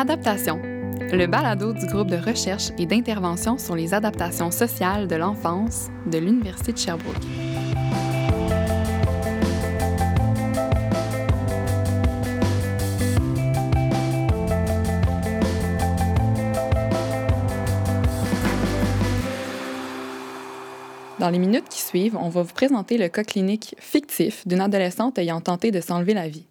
[0.00, 5.88] Adaptation, le balado du groupe de recherche et d'intervention sur les adaptations sociales de l'enfance
[6.06, 7.16] de l'Université de Sherbrooke.
[21.18, 25.18] Dans les minutes qui suivent, on va vous présenter le cas clinique fictif d'une adolescente
[25.18, 26.46] ayant tenté de s'enlever la vie.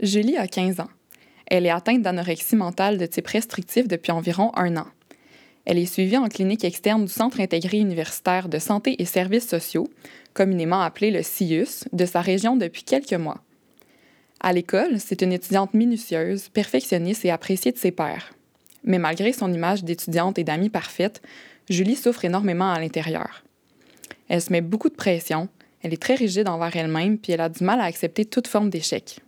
[0.00, 0.88] Julie a 15 ans.
[1.54, 4.86] Elle est atteinte d'anorexie mentale de type restrictif depuis environ un an.
[5.66, 9.90] Elle est suivie en clinique externe du Centre intégré universitaire de santé et services sociaux,
[10.32, 13.42] communément appelé le CIUS, de sa région depuis quelques mois.
[14.40, 18.32] À l'école, c'est une étudiante minutieuse, perfectionniste et appréciée de ses pairs.
[18.82, 21.20] Mais malgré son image d'étudiante et d'amie parfaite,
[21.68, 23.44] Julie souffre énormément à l'intérieur.
[24.30, 25.50] Elle se met beaucoup de pression,
[25.82, 28.70] elle est très rigide envers elle-même, puis elle a du mal à accepter toute forme
[28.70, 29.21] d'échec.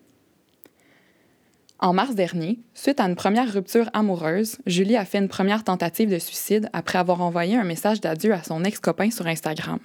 [1.80, 6.08] En mars dernier, suite à une première rupture amoureuse, Julie a fait une première tentative
[6.08, 9.80] de suicide après avoir envoyé un message d'adieu à son ex-copain sur Instagram.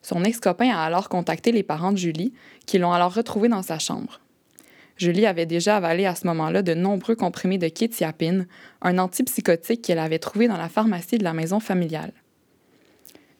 [0.00, 2.32] Son ex-copain a alors contacté les parents de Julie,
[2.66, 4.20] qui l'ont alors retrouvée dans sa chambre.
[4.96, 8.46] Julie avait déjà avalé à ce moment-là de nombreux comprimés de kétiapine,
[8.80, 12.12] un antipsychotique qu'elle avait trouvé dans la pharmacie de la maison familiale.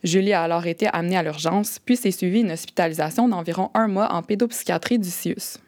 [0.05, 4.12] Julie a alors été amenée à l'urgence, puis s'est suivie une hospitalisation d'environ un mois
[4.12, 5.58] en pédopsychiatrie du CIUS.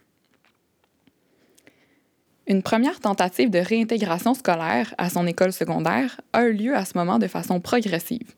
[2.47, 6.97] Une première tentative de réintégration scolaire à son école secondaire a eu lieu à ce
[6.97, 8.35] moment de façon progressive.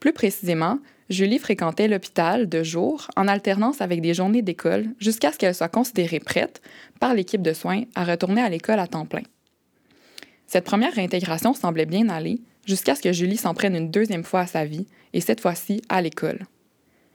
[0.00, 0.78] Plus précisément,
[1.10, 5.68] Julie fréquentait l'hôpital de jour en alternance avec des journées d'école jusqu'à ce qu'elle soit
[5.68, 6.62] considérée prête
[7.00, 9.22] par l'équipe de soins à retourner à l'école à temps plein.
[10.46, 14.40] Cette première réintégration semblait bien aller jusqu'à ce que Julie s'en prenne une deuxième fois
[14.40, 16.40] à sa vie, et cette fois-ci à l'école.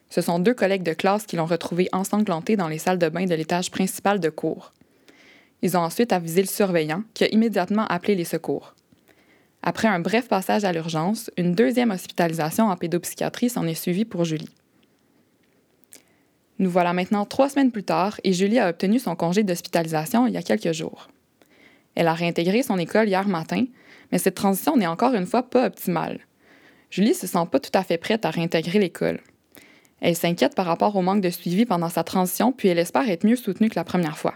[0.10, 3.26] Ce sont deux collègues de classe qui l'ont retrouvée ensanglantée dans les salles de bain
[3.26, 4.74] de l'étage principal de cours.
[5.64, 8.76] Ils ont ensuite avisé le surveillant, qui a immédiatement appelé les secours.
[9.64, 14.26] Après un bref passage à l'urgence, une deuxième hospitalisation en pédopsychiatrie s'en est suivie pour
[14.26, 14.54] Julie.
[16.60, 20.34] Nous voilà maintenant trois semaines plus tard et Julie a obtenu son congé d'hospitalisation il
[20.34, 21.08] y a quelques jours.
[21.96, 23.66] Elle a réintégré son école hier matin,
[24.12, 26.20] mais cette transition n'est encore une fois pas optimale.
[26.90, 29.22] Julie se sent pas tout à fait prête à réintégrer l'école.
[30.02, 33.26] Elle s'inquiète par rapport au manque de suivi pendant sa transition, puis elle espère être
[33.26, 34.36] mieux soutenue que la première fois.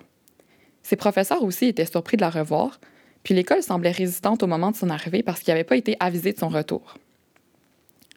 [0.88, 2.80] Ses professeurs aussi étaient surpris de la revoir,
[3.24, 6.32] puis l'école semblait résistante au moment de son arrivée parce qu'il n'avait pas été avisé
[6.32, 6.98] de son retour.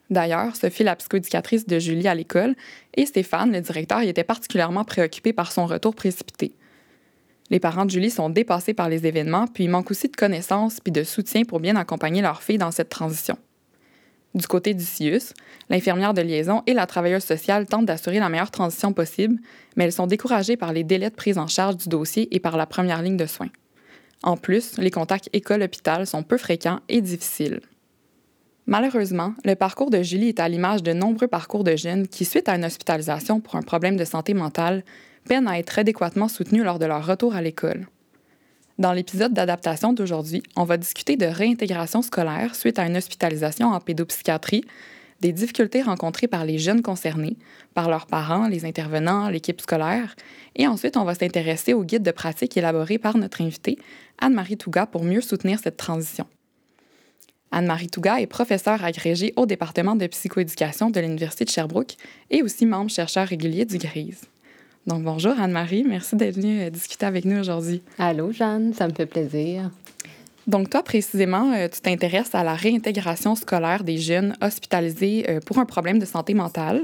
[0.08, 2.54] D'ailleurs, Sophie, la psychoéducatrice de Julie à l'école,
[2.94, 6.52] et Stéphane, le directeur, y étaient particulièrement préoccupés par son retour précipité.
[7.50, 10.78] Les parents de Julie sont dépassés par les événements, puis il manque aussi de connaissances
[10.78, 13.36] puis de soutien pour bien accompagner leur fille dans cette transition.
[14.34, 15.34] Du côté du CIUS,
[15.70, 19.40] l'infirmière de liaison et la travailleuse sociale tentent d'assurer la meilleure transition possible,
[19.76, 22.56] mais elles sont découragées par les délais de prise en charge du dossier et par
[22.56, 23.50] la première ligne de soins.
[24.22, 27.60] En plus, les contacts école-hôpital sont peu fréquents et difficiles.
[28.66, 32.48] Malheureusement, le parcours de Julie est à l'image de nombreux parcours de jeunes qui, suite
[32.48, 34.84] à une hospitalisation pour un problème de santé mentale,
[35.24, 37.88] peinent à être adéquatement soutenus lors de leur retour à l'école.
[38.80, 43.78] Dans l'épisode d'adaptation d'aujourd'hui, on va discuter de réintégration scolaire suite à une hospitalisation en
[43.78, 44.64] pédopsychiatrie,
[45.20, 47.36] des difficultés rencontrées par les jeunes concernés,
[47.74, 50.16] par leurs parents, les intervenants, l'équipe scolaire,
[50.56, 53.78] et ensuite on va s'intéresser au guide de pratique élaboré par notre invitée,
[54.18, 56.24] Anne-Marie Touga, pour mieux soutenir cette transition.
[57.50, 61.96] Anne-Marie Touga est professeure agrégée au département de psychoéducation de l'Université de Sherbrooke
[62.30, 64.29] et aussi membre chercheur régulier du GRISE.
[64.90, 67.80] Donc, bonjour Anne-Marie, merci d'être venue euh, discuter avec nous aujourd'hui.
[67.96, 69.70] Allô, Jeanne, ça me fait plaisir.
[70.48, 75.58] Donc, toi, précisément, euh, tu t'intéresses à la réintégration scolaire des jeunes hospitalisés euh, pour
[75.58, 76.82] un problème de santé mentale.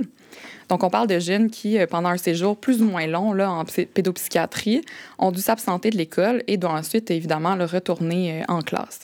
[0.69, 3.65] Donc, on parle de jeunes qui, pendant un séjour plus ou moins long là, en
[3.65, 4.83] pédopsychiatrie,
[5.19, 9.01] ont dû s'absenter de l'école et doivent ensuite, évidemment, le retourner en classe.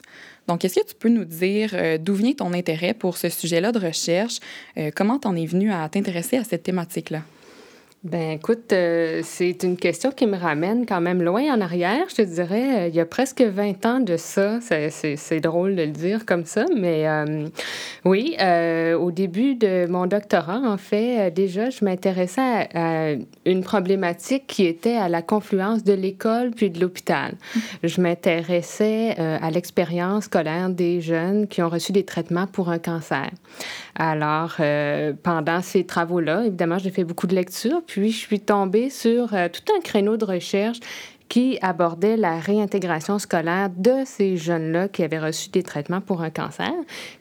[0.47, 3.79] Donc, est-ce que tu peux nous dire d'où vient ton intérêt pour ce sujet-là de
[3.79, 4.41] recherche?
[4.97, 7.23] comment t'en es venu à t'intéresser à cette thématique-là?
[8.05, 12.17] Ben écoute, euh, c'est une question qui me ramène quand même loin en arrière, je
[12.17, 12.87] te dirais.
[12.87, 14.59] Euh, il y a presque 20 ans de ça.
[14.61, 17.47] C'est drôle de le dire comme ça, mais euh,
[18.05, 18.37] oui,
[18.99, 23.13] au début de mon doctorat, en fait, déjà, je m'intéressais à,
[23.47, 27.37] une problématique qui était à la confluence de l'école puis de l'hôpital.
[27.85, 33.31] Je m'intéressais à l'expérience scolaire des jeunes qui ont reçu des traitements pour un cancer.
[33.95, 34.57] Alors,
[35.23, 39.49] pendant ces travaux-là, évidemment, j'ai fait beaucoup de lectures puis je suis tombée sur euh,
[39.53, 40.79] tout un créneau de recherche
[41.33, 46.29] qui abordait la réintégration scolaire de ces jeunes-là qui avaient reçu des traitements pour un
[46.29, 46.71] cancer.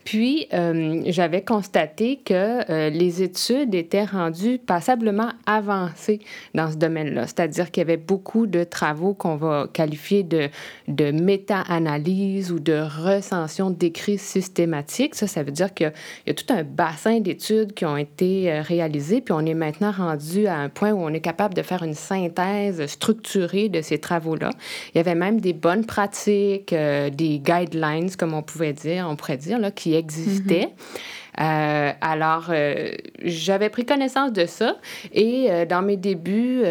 [0.03, 6.19] Puis, euh, j'avais constaté que euh, les études étaient rendues passablement avancées
[6.53, 10.49] dans ce domaine-là, c'est-à-dire qu'il y avait beaucoup de travaux qu'on va qualifier de,
[10.89, 15.15] de méta-analyse ou de recension d'écrits systématiques.
[15.15, 15.93] Ça, ça veut dire qu'il
[16.27, 19.91] y a tout un bassin d'études qui ont été euh, réalisées, puis on est maintenant
[19.91, 24.00] rendu à un point où on est capable de faire une synthèse structurée de ces
[24.01, 24.49] travaux-là.
[24.93, 29.15] Il y avait même des bonnes pratiques, euh, des guidelines, comme on pouvait dire, on
[29.15, 30.69] pourrait dire, là, qui existaient.
[30.69, 31.39] Mm-hmm.
[31.39, 32.91] Euh, alors, euh,
[33.23, 34.75] j'avais pris connaissance de ça
[35.13, 36.61] et dans mes débuts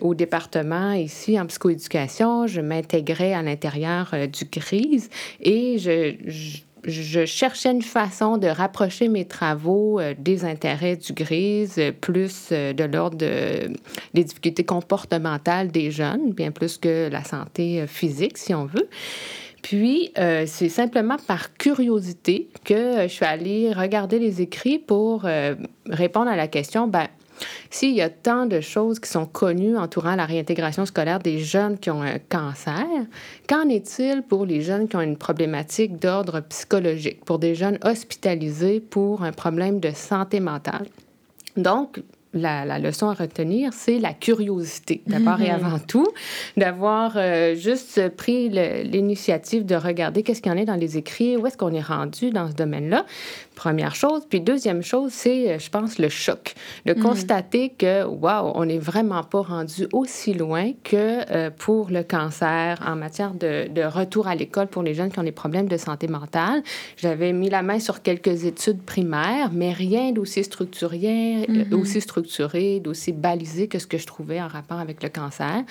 [0.00, 5.10] au département ici en psychoéducation, je m'intégrais à l'intérieur du GRISE
[5.40, 6.58] et je je
[6.90, 12.72] cherchais une façon de rapprocher mes travaux euh, des intérêts du grise, euh, plus euh,
[12.72, 18.66] de l'ordre des difficultés comportementales des jeunes, bien plus que la santé physique, si on
[18.66, 18.88] veut.
[19.62, 20.12] Puis,
[20.46, 25.26] c'est simplement par curiosité que je suis allée regarder les écrits pour
[25.86, 27.08] répondre à la question, ben,
[27.70, 31.78] s'il y a tant de choses qui sont connues entourant la réintégration scolaire des jeunes
[31.78, 32.86] qui ont un cancer,
[33.48, 38.80] qu'en est-il pour les jeunes qui ont une problématique d'ordre psychologique, pour des jeunes hospitalisés
[38.80, 40.86] pour un problème de santé mentale?
[41.56, 42.00] Donc,
[42.34, 46.08] la, leçon à retenir, c'est la curiosité, d'abord et avant tout,
[46.56, 51.36] d'avoir euh, juste pris l'initiative de regarder qu'est-ce qu'il y en a dans les écrits,
[51.36, 53.06] où est-ce qu'on est rendu dans ce domaine-là,
[53.54, 54.22] Première chose.
[54.28, 56.54] Puis deuxième chose, c'est, euh, je pense, le choc.
[56.86, 57.00] De mm.
[57.00, 62.82] constater que, waouh, on n'est vraiment pas rendu aussi loin que euh, pour le cancer
[62.84, 65.76] en matière de, de retour à l'école pour les jeunes qui ont des problèmes de
[65.76, 66.62] santé mentale.
[66.96, 71.74] J'avais mis la main sur quelques études primaires, mais rien d'aussi structuré, euh, mm-hmm.
[71.74, 75.62] aussi structuré, d'aussi balisé que ce que je trouvais en rapport avec le cancer.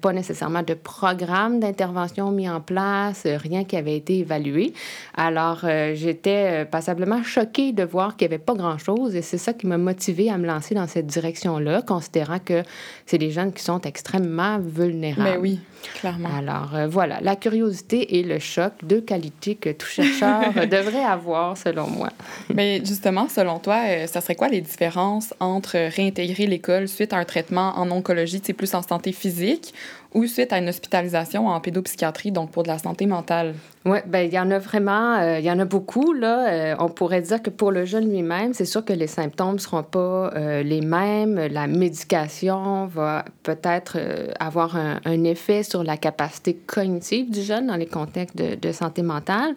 [0.00, 4.72] pas nécessairement de programme d'intervention mis en place, rien qui avait été évalué.
[5.16, 5.60] Alors,
[5.94, 9.78] j'étais passablement choquée de voir qu'il n'y avait pas grand-chose et c'est ça qui m'a
[9.78, 12.62] motivée à me lancer dans cette direction-là, considérant que
[13.06, 15.22] c'est des jeunes qui sont extrêmement vulnérables.
[15.22, 15.60] Mais ben oui,
[15.94, 16.30] clairement.
[16.34, 21.56] Alors euh, voilà, la curiosité et le choc, deux qualités que tout chercheur devrait avoir,
[21.56, 22.08] selon moi.
[22.54, 27.18] Mais justement, selon toi, euh, ça serait quoi les différences entre réintégrer l'école suite à
[27.18, 29.74] un traitement en oncologie, c'est plus en santé physique,
[30.14, 33.54] ou suite à une hospitalisation en pédopsychiatrie, donc pour de la santé mentale?
[33.84, 36.48] Oui, bien, il y en a vraiment, euh, il y en a beaucoup, là.
[36.48, 39.58] Euh, on pourrait dire que pour le jeune lui-même, c'est sûr que les symptômes ne
[39.58, 41.34] seront pas euh, les mêmes.
[41.50, 43.98] La médication va peut-être
[44.38, 48.72] avoir un, un, effet sur la capacité cognitive du jeune dans les contextes de, de
[48.72, 49.56] santé mentale.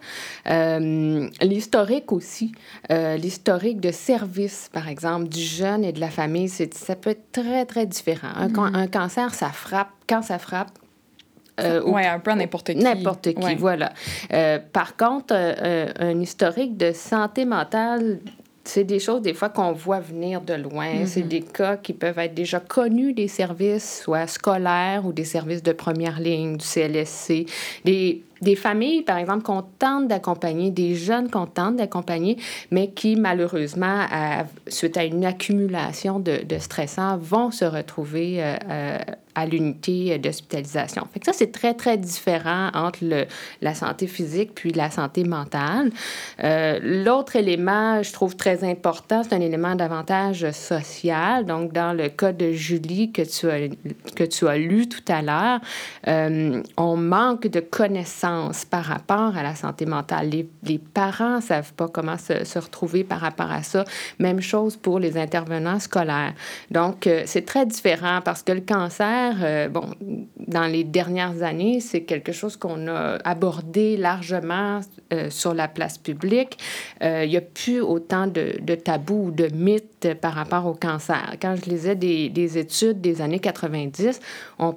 [1.42, 2.52] L'historique aussi,
[2.90, 7.66] l'historique de service, par exemple, du jeune et de la famille, ça peut être très,
[7.66, 8.30] très différent.
[8.36, 8.75] Un, mm-hmm.
[8.75, 10.71] un cancer, ça frappe quand ça frappe,
[11.59, 12.77] euh, oui, un peu n'importe qui.
[12.77, 13.94] N'importe qui, voilà.
[14.33, 18.19] Euh, par contre, euh, un historique de santé mentale,
[18.63, 21.06] c'est des choses des fois qu'on voit venir de loin.
[21.06, 21.27] C'est mm-hmm.
[21.27, 25.71] des cas qui peuvent être déjà connus des services, soit scolaires ou des services de
[25.71, 27.45] première ligne, du CLSC.
[27.86, 32.37] Des des familles, par exemple, qu'on tente d'accompagner, des jeunes qu'on tente d'accompagner,
[32.71, 34.05] mais qui, malheureusement,
[34.67, 38.97] suite à une accumulation de, stressants, vont se retrouver euh, euh,
[39.35, 41.07] à l'unité d'hospitalisation.
[41.25, 42.99] Ça, c'est très, très différent entre
[43.61, 45.91] la santé physique puis la santé mentale.
[46.41, 51.45] Euh, l'autre élément, je trouve très important, c'est un élément davantage social.
[51.45, 53.23] Donc, dans le cas de Julie que
[54.25, 55.59] tu as lu tout à l'heure,
[56.77, 58.24] on manque de connaissances
[58.69, 60.29] par rapport à la santé mentale.
[60.29, 63.85] Les, parents ne savent pas comment se, retrouver par rapport à ça.
[64.19, 66.33] Même chose pour les intervenants scolaires.
[66.71, 69.89] Donc, euh, c'est très différent parce que le cancer, euh, bon,
[70.47, 74.81] dans les dernières années, c'est quelque chose qu'on a abordé largement
[75.13, 76.57] euh, sur la place publique.
[77.01, 81.35] Il n'y a plus autant de, de tabous ou de mythes par rapport au cancer.
[81.41, 84.19] Quand je lisais des, des études des années 90,
[84.59, 84.75] on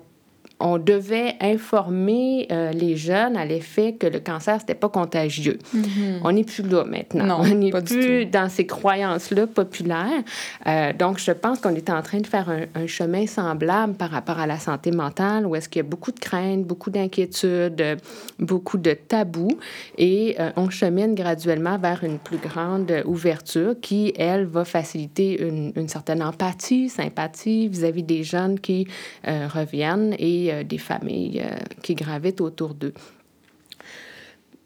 [0.60, 5.58] on devait informer euh, les jeunes à l'effet que le cancer, c'était pas contagieux.
[5.74, 6.20] Mm-hmm.
[6.24, 7.40] On n'est plus là maintenant.
[7.42, 10.22] on n'est plus dans ces croyances-là populaires.
[10.66, 14.38] Euh, donc, je pense qu'on est en train de faire un, chemin semblable par rapport
[14.38, 17.98] à la santé mentale, où est-ce qu'il y a beaucoup de craintes, beaucoup d'inquiétudes,
[18.38, 19.58] beaucoup de tabous,
[19.96, 25.72] et euh, on chemine graduellement vers une plus grande ouverture qui, elle, va faciliter une,
[25.76, 28.86] une certaine empathie, sympathie vis-à-vis -vis des jeunes qui
[29.24, 32.94] reviennent et euh, des familles euh, qui gravitent autour d'eux.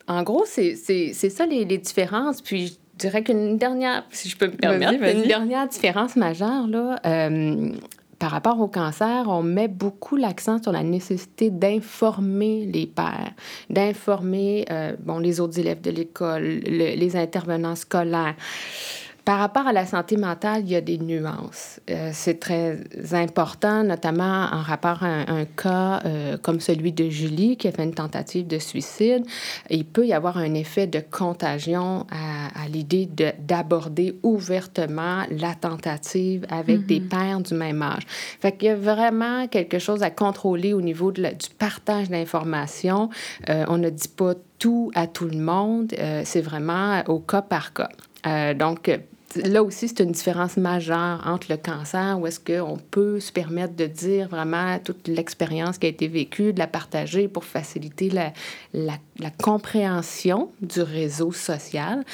[0.09, 2.43] En gros, c'est ça les, les, différences.
[2.43, 6.99] Puis je dirais qu'une dernière, si je peux me permettre, une dernière différence majeure, là,
[7.07, 7.73] euh,
[8.19, 13.33] par rapport au cancer, on met beaucoup l'accent sur la nécessité d'informer les pères,
[13.71, 14.65] d'informer
[15.01, 18.37] bon, les autres élèves de l'école, les intervenants scolaires.
[19.25, 21.79] Par rapport à la santé mentale, il y a des nuances.
[21.91, 22.81] Euh, c'est très
[23.13, 27.85] important, notamment en rapport à un, cas euh, comme celui de Julie qui a fait
[27.85, 29.25] une tentative de suicide.
[29.71, 36.87] Il peut y avoir un effet de contagion à, l'idée d'aborder ouvertement la tentative avec
[36.87, 37.09] des mm-hmm.
[37.09, 38.03] pères du même âge.
[38.41, 41.23] Fait qu'il y a vraiment quelque chose à contrôler au niveau du
[41.59, 43.09] partage d'informations.
[43.49, 45.93] Euh, on ne dit pas tout à tout le monde,
[46.25, 47.89] c'est vraiment au cas par cas.
[48.25, 48.89] Donc,
[49.37, 53.75] là aussi, c'est une différence majeure entre le cancer, où est-ce qu'on peut se permettre
[53.75, 58.33] de dire vraiment toute l'expérience qui a été vécue, de la partager pour faciliter la,
[58.75, 62.05] la, compréhension du réseau social,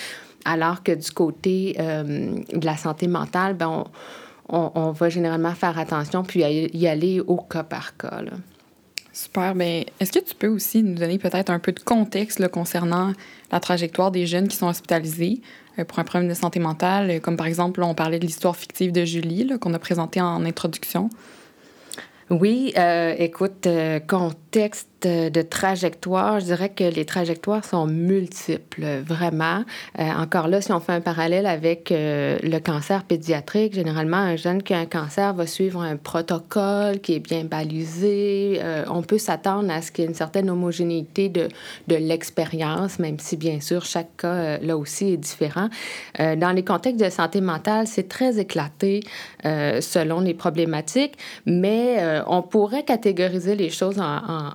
[0.44, 3.84] alors que du côté euh, de la santé mentale, ben
[4.48, 8.22] on, on, va généralement faire attention puis y aller au cas par cas.
[9.12, 9.54] Super.
[9.54, 13.12] Bien, est-ce que tu peux aussi nous donner peut-être un peu de contexte concernant
[13.50, 15.42] la trajectoire des jeunes qui sont hospitalisés?
[15.42, 17.20] euh, pour un problème de santé mentale?
[17.20, 21.10] Comme par exemple, on parlait de l'histoire fictive de Julie qu'on a présentée en introduction.
[22.30, 29.64] Oui, euh, écoute, euh, contexte de trajectoire, je dirais que les trajectoires sont multiples, vraiment.
[29.98, 34.36] Euh, encore là, si on fait un parallèle avec euh, le cancer pédiatrique, généralement, un
[34.36, 38.58] jeune qui a un cancer va suivre un protocole qui est bien balisé.
[38.62, 41.48] Euh, on peut s'attendre à ce qu'il y ait une certaine homogénéité de,
[41.86, 45.68] de l'expérience, même si, bien sûr, chaque cas, là aussi, est différent.
[46.18, 49.00] dans les contextes de santé mentale, c'est très éclaté
[49.44, 54.52] selon les problématiques, mais on pourrait catégoriser les choses en en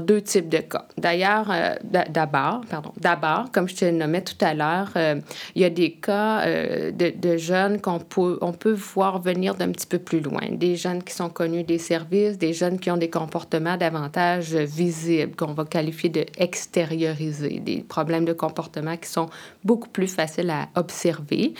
[0.00, 0.86] deux types de cas.
[0.98, 1.74] D'ailleurs, euh,
[2.10, 5.20] d'abord, pardon, d'abord, comme je te le nommais tout à l'heure, euh,
[5.54, 9.54] il y a des cas euh, de, de, jeunes qu'on peut, on peut voir venir
[9.54, 10.42] d'un petit peu plus loin.
[10.50, 15.36] Des jeunes qui sont connus des services, des jeunes qui ont des comportements davantage visibles,
[15.36, 19.28] qu'on va qualifier de extériorisés, des problèmes de comportement qui sont
[19.66, 21.54] beaucoup plus faciles à observer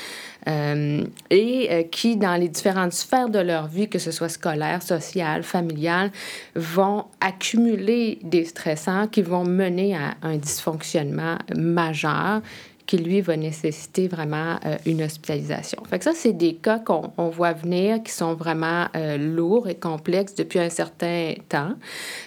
[1.31, 6.13] et qui, dans les différentes sphères de leur vie, que ce soit scolaire, sociale, familiale,
[6.55, 12.43] vont accumuler des stressants qui vont mener à un dysfonctionnement majeur
[12.87, 15.83] qui, lui, va nécessiter vraiment euh, une hospitalisation.
[15.89, 19.75] Fait que ça, c'est des cas qu'on voit venir qui sont vraiment euh, lourds et
[19.75, 21.75] complexes depuis un certain temps.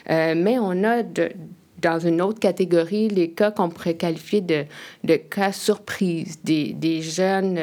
[0.10, 1.32] Euh, mais on a de,
[1.82, 4.66] dans une autre catégorie les cas qu'on pourrait qualifier de,
[5.04, 7.60] de cas surprises, des, des jeunes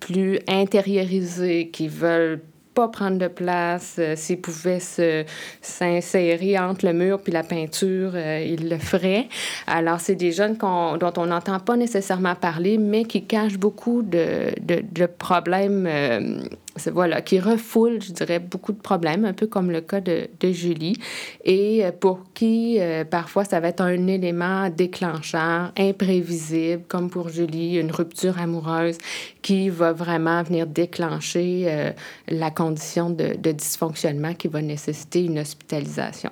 [0.00, 2.40] plus intériorisés qui veulent
[2.74, 3.96] pas prendre de place.
[3.98, 5.24] Euh, s'il pouvait se,
[5.62, 9.28] s'insérer entre le mur puis la peinture, euh, il le ferait.
[9.66, 14.50] Alors, c'est des jeunes dont on n'entend pas nécessairement parler, mais qui cachent beaucoup de,
[14.60, 16.42] de, de problèmes euh,
[16.92, 20.96] voilà, qui refoule, je dirais, beaucoup de problèmes, un peu comme le cas de, Julie,
[21.44, 27.28] et euh, pour qui euh, parfois ça va être un élément déclencheur, imprévisible, comme pour
[27.28, 28.98] Julie, une rupture amoureuse
[29.42, 31.90] qui va vraiment venir déclencher euh,
[32.28, 36.30] la condition de dysfonctionnement qui va nécessiter une hospitalisation.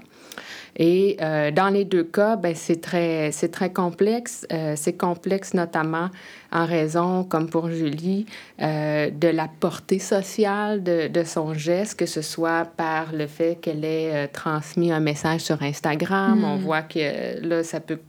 [0.77, 4.47] Et euh, dans les deux cas, ben, c'est très, très complexe.
[4.53, 6.09] Euh, c'est complexe notamment
[6.51, 8.27] en raison, comme pour Julie,
[8.61, 13.59] euh, de la portée sociale de, de, son geste, que ce soit par le fait
[13.61, 16.45] qu'elle ait transmis un message sur Instagram.
[16.45, 16.61] On hmm.
[16.61, 18.01] voit que là, ça peut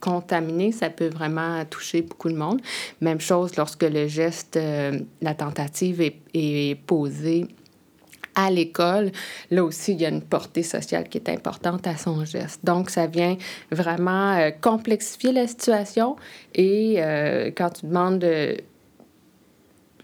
[0.00, 2.60] contaminer, ça peut vraiment toucher beaucoup de monde.
[3.00, 4.58] Même chose lorsque le geste,
[5.20, 7.48] la tentative est, est posée
[8.38, 9.10] à l'école,
[9.50, 12.64] là aussi, il y a une portée sociale qui est importante à son geste.
[12.64, 13.36] Donc, ça vient
[13.72, 16.14] vraiment euh, complexifier la situation
[16.54, 18.24] et euh, quand tu demandes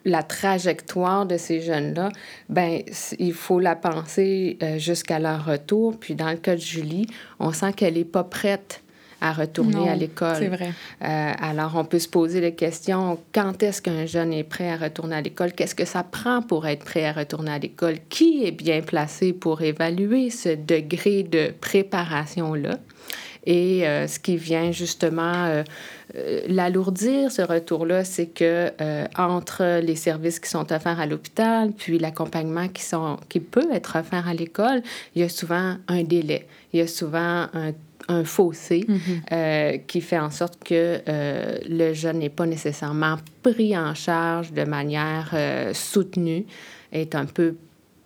[0.04, 2.10] la trajectoire de ces jeunes-là,
[2.48, 2.82] ben
[3.18, 5.98] il faut la penser euh, jusqu'à leur retour.
[5.98, 7.06] Puis dans le cas de Julie,
[7.38, 8.83] on sent qu'elle n'est pas prête
[9.24, 10.36] à retourner à l'école.
[10.38, 10.72] C'est vrai.
[11.02, 14.76] Euh, alors, on peut se poser la question quand est-ce qu'un jeune est prêt à
[14.76, 15.52] retourner à l'école?
[15.52, 17.96] Qu'est-ce que ça prend pour être prêt à retourner à l'école?
[18.10, 22.76] Qui est bien placé pour évaluer ce degré de préparation-là?
[23.46, 25.64] Et euh, ce qui vient justement euh,
[26.46, 28.72] l'alourdir, ce retour-là, c'est que
[29.18, 33.98] entre les services qui sont offerts à l'hôpital, puis l'accompagnement qui, sont, qui peut être
[33.98, 34.82] offert à l'école,
[35.14, 36.46] il y a souvent un délai.
[36.74, 37.72] Il y a souvent un
[38.08, 38.98] un fossé mhm.
[39.32, 44.52] euh, qui fait en sorte que euh, le jeune n'est pas nécessairement pris en charge
[44.52, 46.44] de manière euh, soutenue,
[46.92, 47.56] est un peu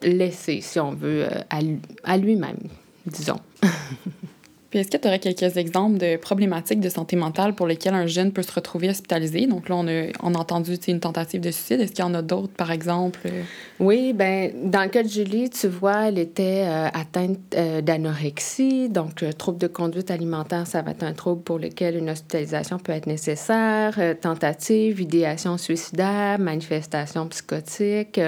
[0.02, 2.58] laissé, si on veut, à, lui-même,
[3.06, 3.40] disons.
[4.70, 8.06] Puis est-ce que tu aurais quelques exemples de problématiques de santé mentale pour lesquelles un
[8.06, 9.46] jeune peut se retrouver hospitalisé?
[9.46, 11.80] Donc là, on a, on a entendu une tentative de suicide.
[11.80, 13.20] Est-ce qu'il y en a d'autres, par exemple?
[13.80, 18.88] Oui, ben dans le cas de Julie, tu vois, elle était euh, atteinte euh, d'anorexie.
[18.88, 22.78] Donc, euh, trouble de conduite alimentaire, ça va être un trouble pour lequel une hospitalisation
[22.78, 23.98] peut être nécessaire.
[24.20, 28.20] tentative, idéation suicidaire, manifestation psychotique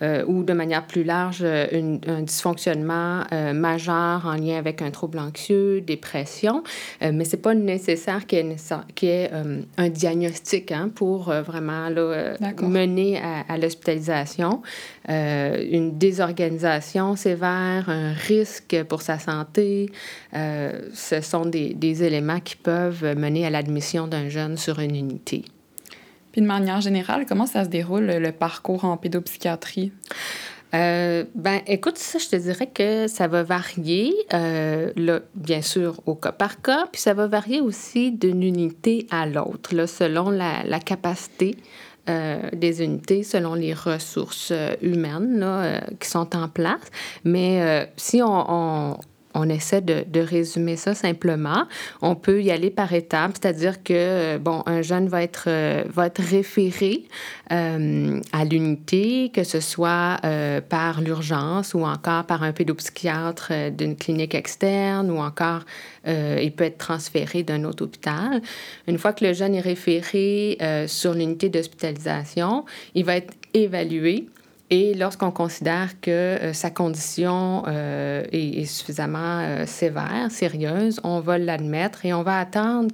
[0.00, 6.62] ou de manière plus large, un dysfonctionnement majeur en lien avec un trouble anxieux dépression,
[7.02, 11.88] euh, mais c'est pas nécessaire qu'il y ait, euh, un diagnostic hein, pour euh, vraiment
[11.88, 14.62] là, mener à, l'hospitalisation.
[15.08, 19.90] une désorganisation sévère, un risque pour sa santé,
[20.32, 25.44] ce sont des, des éléments qui peuvent mener à l'admission d'un jeune sur une unité.
[26.32, 29.92] Puis de manière générale, comment ça se déroule le parcours en pédopsychiatrie?
[30.74, 36.00] Euh, ben, écoute, ça, je te dirais que ça va varier, euh, là, bien sûr,
[36.06, 40.30] au cas par cas, puis ça va varier aussi d'une unité à l'autre, là, selon
[40.30, 41.56] la, la capacité
[42.10, 44.52] euh, des unités selon les ressources
[44.82, 46.82] humaines là, qui sont en place.
[47.24, 48.98] Mais si on,
[49.34, 51.64] on essaie de, résumer ça simplement.
[52.00, 55.84] On peut y aller par étapes, c'est-à-dire que, euh, bon, un jeune va être, euh,
[56.18, 57.04] référé
[57.52, 60.20] euh, à l'unité, que ce soit
[60.68, 65.62] par l'urgence ou encore par un pédopsychiatre d'une clinique externe ou encore
[66.06, 68.42] il peut être transféré d'un autre hôpital.
[68.86, 72.64] Une fois que le jeune est référé sur l'unité d'hospitalisation,
[72.94, 74.26] il va être évalué
[74.74, 81.38] et lorsqu'on considère que euh, sa condition euh, est, suffisamment euh, sévère, sérieuse, on va
[81.38, 82.92] l'admettre et on va attendre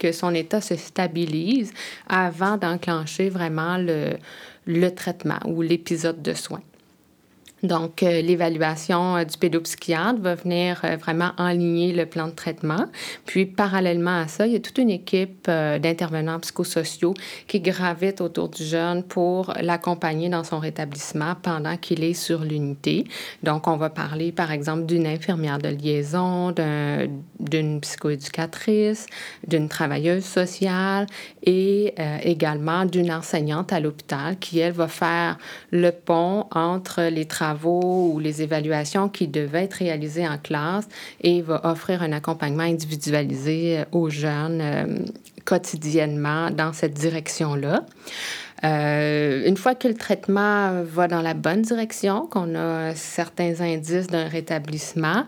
[0.00, 1.72] que son état se stabilise
[2.08, 4.14] avant d'enclencher vraiment le,
[4.66, 6.62] le traitement ou l'épisode de soins.
[7.62, 12.86] Donc, euh, l'évaluation euh, du pédopsychiatre va venir euh, vraiment enligner le plan de traitement.
[13.26, 17.14] Puis, parallèlement à ça, il y a toute une équipe d'intervenants psychosociaux
[17.46, 23.04] qui gravitent autour du jeune pour l'accompagner dans son rétablissement pendant qu'il est sur l'unité.
[23.42, 26.52] Donc, on va parler, par exemple, d'une infirmière de liaison,
[27.38, 29.06] d'une psychoéducatrice,
[29.46, 31.06] d'une travailleuse sociale
[31.42, 35.38] et également d'une enseignante à l'hôpital qui, elle, va faire
[35.70, 40.88] le pont entre les travailleurs ou les évaluations qui devaient être réalisées en classe
[41.22, 44.84] et va offrir un accompagnement individualisé euh, aux jeunes euh,
[45.44, 47.84] quotidiennement dans cette direction-là.
[48.62, 54.06] Euh, une fois que le traitement va dans la bonne direction, qu'on a certains indices
[54.06, 55.24] d'un rétablissement,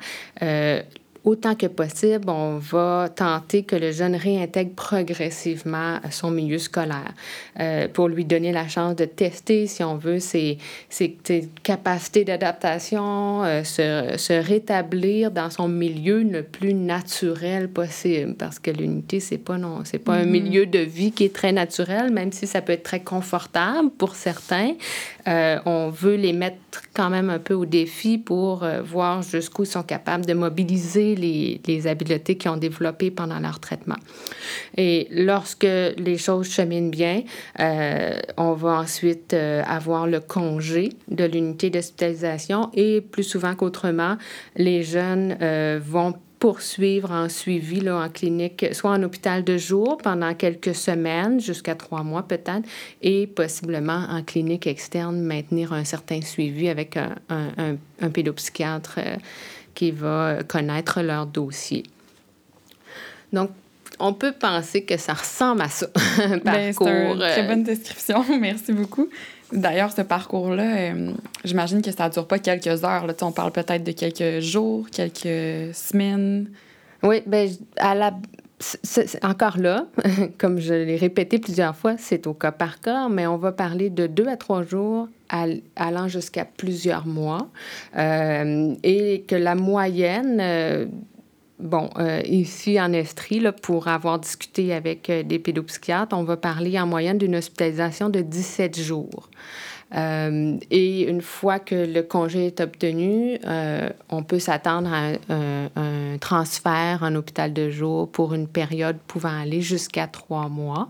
[1.25, 7.15] autant que possible, on va tenter que le jeune réintègre progressivement son milieu scolaire
[7.61, 10.59] euh, pour lui donner la chance de tester, si on veut, ses,
[10.89, 11.17] ses,
[11.63, 18.35] capacités d'adaptation, euh, se, se, rétablir dans son milieu le plus naturel possible.
[18.35, 20.43] Parce que l'unité, c'est pas, non, c'est pas un mm-hmm.
[20.43, 24.17] milieu de vie qui est très naturel, même si ça peut être très confortable pour
[24.17, 24.75] certains.
[25.29, 26.57] Euh, on veut les mettre
[26.95, 31.87] quand même un peu au défi pour voir jusqu'où ils sont capables de mobiliser les,
[31.87, 33.97] habiletés qu'ils ont développées pendant leur traitement.
[34.77, 37.23] Et lorsque les choses cheminent bien,
[37.61, 44.17] euh, on va ensuite avoir le congé de l'unité d'hospitalisation et plus souvent qu'autrement,
[44.57, 45.37] les jeunes
[45.81, 51.39] vont poursuivre en suivi là, en clinique, soit en hôpital de jour pendant quelques semaines,
[51.39, 52.69] jusqu'à trois mois peut-être,
[53.01, 59.17] et possiblement en clinique externe, maintenir un certain suivi avec un, pédopsychiatre euh,
[59.75, 61.85] qui va connaître leur dossier.
[63.33, 63.51] Donc,
[63.99, 65.87] on peut penser que ça ressemble à ça,
[66.19, 66.89] un ben, parcours.
[66.89, 69.09] une très euh, bonne description, merci beaucoup.
[69.53, 71.13] D'ailleurs, ce parcours-là, euh,
[71.45, 73.07] j'imagine que ça ne dure pas quelques heures.
[73.07, 73.15] Là.
[73.21, 76.49] On parle peut-être de quelques jours, quelques semaines.
[77.03, 78.15] Oui, bien, à la...
[79.23, 79.87] encore là,
[80.39, 83.91] comme je l'ai répété plusieurs fois, c'est au cas par cas, mais on va parler
[83.91, 85.09] de deux à trois jours
[85.77, 87.49] allant jusqu'à plusieurs mois.
[87.97, 90.87] Euh, et que la moyenne euh,
[91.59, 96.77] Bon, euh, ici en Estrie, là, pour avoir discuté avec des pédopsychiatres, on va parler
[96.81, 99.31] en moyenne d'une hospitalisation de 17 jours.
[99.95, 103.39] Euh, et une fois que le congé est obtenu,
[104.09, 109.41] on peut s'attendre à un, un, transfert en hôpital de jour pour une période pouvant
[109.41, 110.89] aller jusqu'à trois mois.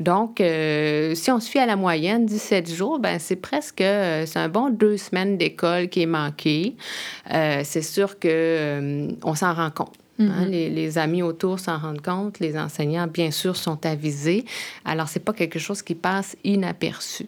[0.00, 4.48] Donc, si on se fie à la moyenne, 17 jours, ben c'est presque, c'est un
[4.48, 6.74] bon deux semaines d'école qui est manqué.
[7.30, 9.94] c'est sûr que on s'en rend compte.
[10.18, 10.50] Hein, mm-hmm.
[10.50, 14.44] les, les, amis autour s'en rendent compte, les enseignants, bien sûr, sont avisés.
[14.84, 17.26] Alors, c'est pas quelque chose qui passe inaperçu.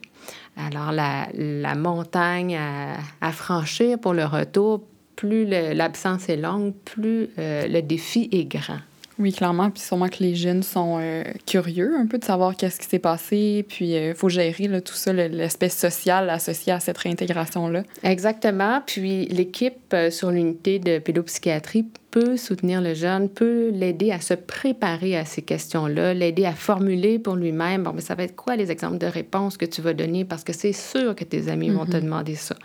[0.57, 4.81] Alors, la, la montagne à, à, franchir pour le retour
[5.15, 8.79] plus l'absence est longue, plus euh, le défi est grand.
[9.17, 9.69] Oui, clairement.
[9.69, 12.99] Puis sûrement que les jeunes sont euh, curieux un peu de savoir qu'est-ce qui s'est
[12.99, 13.65] passé.
[13.69, 17.83] Puis il faut gérer là, tout ça, l'espèce sociale associée à cette réintégration-là.
[18.03, 18.81] Exactement.
[18.85, 25.17] Puis l'équipe sur l'unité de pédopsychiatrie peut soutenir le jeune, peut l'aider à se préparer
[25.17, 28.71] à ces questions-là, l'aider à formuler pour lui-même, bon, mais ça va être quoi les
[28.71, 30.23] exemples de réponses que tu vas donner?
[30.23, 32.03] Parce que c'est sûr que tes amis vont te mhm.
[32.03, 32.55] demander ça.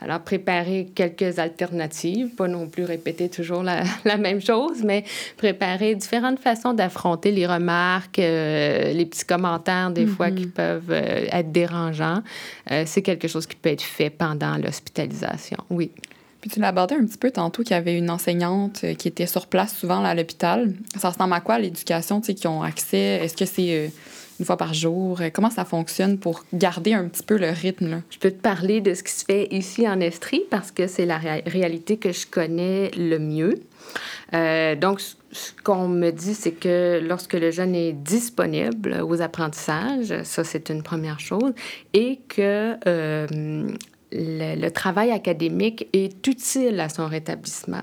[0.00, 5.02] Alors, préparer quelques alternatives, pas non plus répéter toujours la, la même chose, mais
[5.36, 10.52] préparer différentes façons d'affronter les remarques, euh, les petits commentaires des fois qui mhm.
[10.52, 12.22] peuvent euh, être dérangeants.
[12.70, 15.90] Euh, c'est quelque chose qui peut être fait pendant l'hospitalisation, oui.
[16.40, 19.26] Puis tu abordé un petit peu tantôt qu'il y avait une enseignante euh, qui était
[19.26, 20.72] sur place souvent à l'hôpital.
[20.96, 23.20] Ça ressemble à quoi l'éducation, tu sais, qui ont accès?
[23.22, 23.88] Est-ce que c'est euh,
[24.38, 25.20] une fois par jour?
[25.34, 27.90] Comment ça fonctionne pour garder un petit peu le rythme?
[27.90, 27.96] Là?
[28.10, 31.06] Je peux te parler de ce qui se fait ici en Estrie parce que c'est
[31.06, 33.62] la réalité que je connais le mieux.
[34.32, 40.22] Euh, donc, ce qu'on me dit, c'est que lorsque le jeune est disponible aux apprentissages,
[40.24, 41.52] ça c'est une première chose,
[41.92, 42.76] et que
[44.12, 47.80] le, travail académique est utile à son rétablissement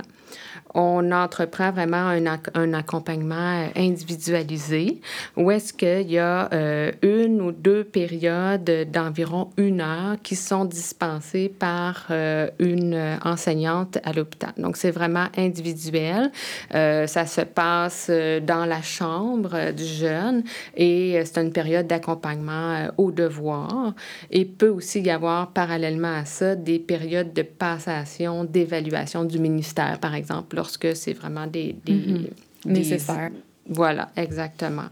[0.77, 2.13] on entreprend vraiment
[2.53, 5.01] un, accompagnement individualisé
[5.35, 10.65] où est-ce qu'il y a euh, une ou deux périodes d'environ une heure qui sont
[10.65, 14.51] dispensées par euh, une enseignante à l'hôpital.
[14.57, 16.31] Donc, c'est vraiment individuel.
[16.75, 18.11] Euh, ça se passe
[18.43, 20.43] dans la chambre du jeune
[20.75, 23.95] et c'est une période d'accompagnement au devoir.
[24.29, 29.99] Et peut aussi y avoir parallèlement à ça des périodes de passation, d'évaluation du ministère,
[29.99, 32.29] par exemple, lorsque c'est vraiment des, des, mm-hmm.
[32.65, 33.31] nécessaires.
[33.69, 34.85] Voilà, exactement.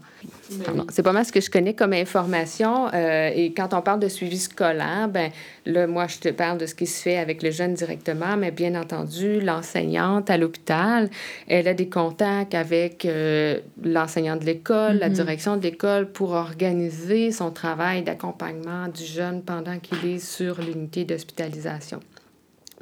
[0.90, 2.88] C'est pas mal ce que je connais comme information.
[2.92, 5.30] Euh, et quand on parle de suivi scolaire, ben
[5.64, 8.50] là, moi, je te parle de ce qui se fait avec le jeune directement, mais
[8.50, 11.08] bien entendu, l'enseignante à l'hôpital,
[11.48, 15.12] elle a des contacts avec euh, l'enseignant de l'école, la mm-hmm.
[15.12, 21.06] direction de l'école pour organiser son travail d'accompagnement du jeune pendant qu'il est sur l'unité
[21.06, 22.00] d'hospitalisation.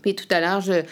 [0.05, 0.83] Puis tout à l'heure, je,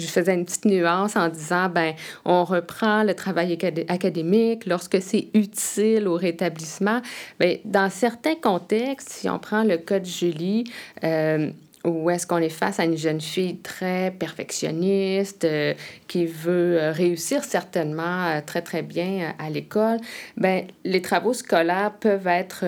[0.00, 3.56] je, faisais une petite nuance en disant, ben, on reprend le travail
[3.88, 7.00] académique lorsque c'est utile au rétablissement.
[7.38, 10.64] Bien, dans certains contextes, si on prend le cas de Julie,
[11.04, 11.50] euh,
[11.84, 15.74] où est-ce qu'on est face à une jeune fille très perfectionniste, euh,
[16.08, 19.98] qui veut euh, réussir certainement très, très bien à l'école,
[20.36, 22.64] ben les travaux scolaires peuvent être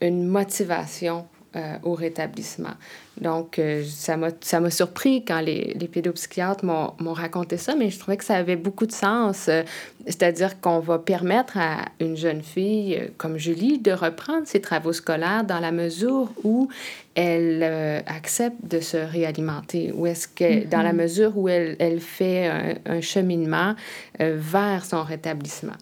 [0.00, 1.26] une motivation
[1.82, 2.74] au rétablissement.
[3.20, 8.16] Donc, euh, ça m'a surpris quand les, les pédopsychiatres m'ont raconté ça, mais je trouvais
[8.16, 9.48] que ça avait beaucoup de sens.
[9.48, 9.62] Euh,
[10.06, 14.94] c'est-à-dire qu'on va permettre à une jeune fille euh, comme Julie de reprendre ses travaux
[14.94, 16.68] scolaires dans la mesure où
[17.14, 17.62] elle
[18.06, 20.68] accepte de se réalimenter, ou est-ce que mm-hmm.
[20.70, 23.74] dans la mesure où elle, elle fait un, un cheminement
[24.18, 25.76] vers son rétablissement.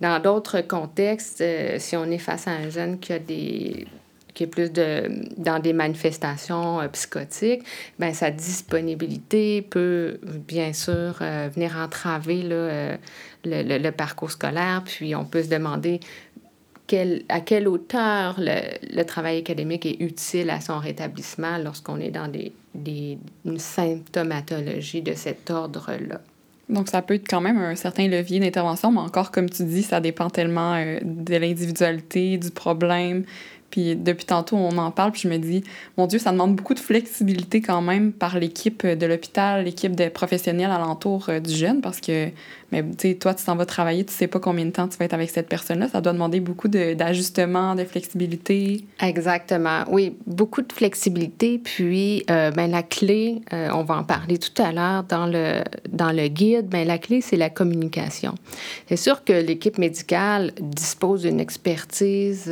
[0.00, 1.44] Dans d'autres contextes,
[1.76, 3.86] si on est face à un jeune qui a des
[4.34, 7.62] qui est plus de, dans des manifestations euh, psychotiques,
[7.98, 12.96] ben sa disponibilité peut bien sûr euh, venir entraver euh,
[13.44, 14.82] le, le, parcours scolaire.
[14.84, 16.00] Puis on peut se demander
[16.86, 18.60] quel, à quelle hauteur le,
[18.94, 25.02] le, travail académique est utile à son rétablissement lorsqu'on est dans des, des, une symptomatologie
[25.02, 26.20] de cet ordre-là.
[26.68, 29.82] Donc, ça peut être quand même un certain levier d'intervention, mais encore, comme tu dis,
[29.82, 33.24] ça dépend tellement de l'individualité, du problème,
[33.70, 35.62] puis depuis tantôt, on en parle, puis je me dis,
[35.96, 40.10] mon Dieu, ça demande beaucoup de flexibilité quand même par l'équipe de l'hôpital, l'équipe des
[40.10, 42.28] professionnels alentour euh, du jeune, parce que,
[42.72, 44.96] mais tu sais, toi, tu t'en vas travailler, tu sais pas combien de temps tu
[44.98, 45.88] vas être avec cette personne-là.
[45.88, 48.84] Ça doit demander beaucoup d'ajustement, de, flexibilité.
[49.00, 49.84] Exactement.
[49.90, 51.58] Oui, beaucoup de flexibilité.
[51.58, 55.62] Puis, euh, ben, la clé, euh, on va en parler tout à l'heure dans le,
[55.88, 58.34] dans le guide, ben, la clé, c'est la communication.
[58.88, 62.50] C'est sûr que l'équipe médicale dispose d'une expertise.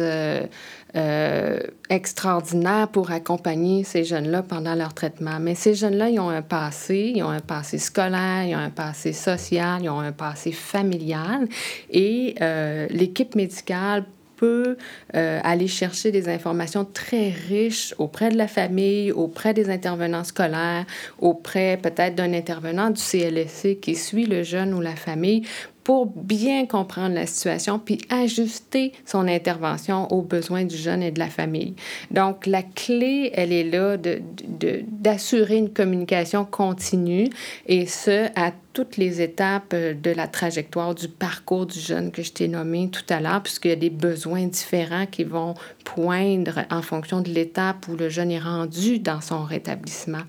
[0.96, 5.38] Euh, extraordinaire pour accompagner ces jeunes-là pendant leur traitement.
[5.40, 8.70] Mais ces jeunes-là, ils ont un passé, ils ont un passé scolaire, ils ont un
[8.70, 11.48] passé social, ils ont un passé familial.
[11.90, 14.04] Et euh, l'équipe médicale
[14.38, 14.76] peut
[15.16, 20.86] euh, aller chercher des informations très riches auprès de la famille, auprès des intervenants scolaires,
[21.18, 25.42] auprès peut-être d'un intervenant du CLSC qui suit le jeune ou la famille
[25.88, 31.18] pour bien comprendre la situation puis ajuster son intervention aux besoins du jeune et de
[31.18, 31.76] la famille.
[32.10, 37.30] Donc, la clé, elle est là d'assurer de, une communication continue
[37.68, 42.22] et ce, à toutes les étapes euh, de la trajectoire du parcours du jeune que
[42.22, 46.60] je t'ai nommé tout à l'heure, puisqu'il y a des besoins différents qui vont poindre
[46.70, 50.22] en fonction de l'étape où le jeune est rendu dans son rétablissement.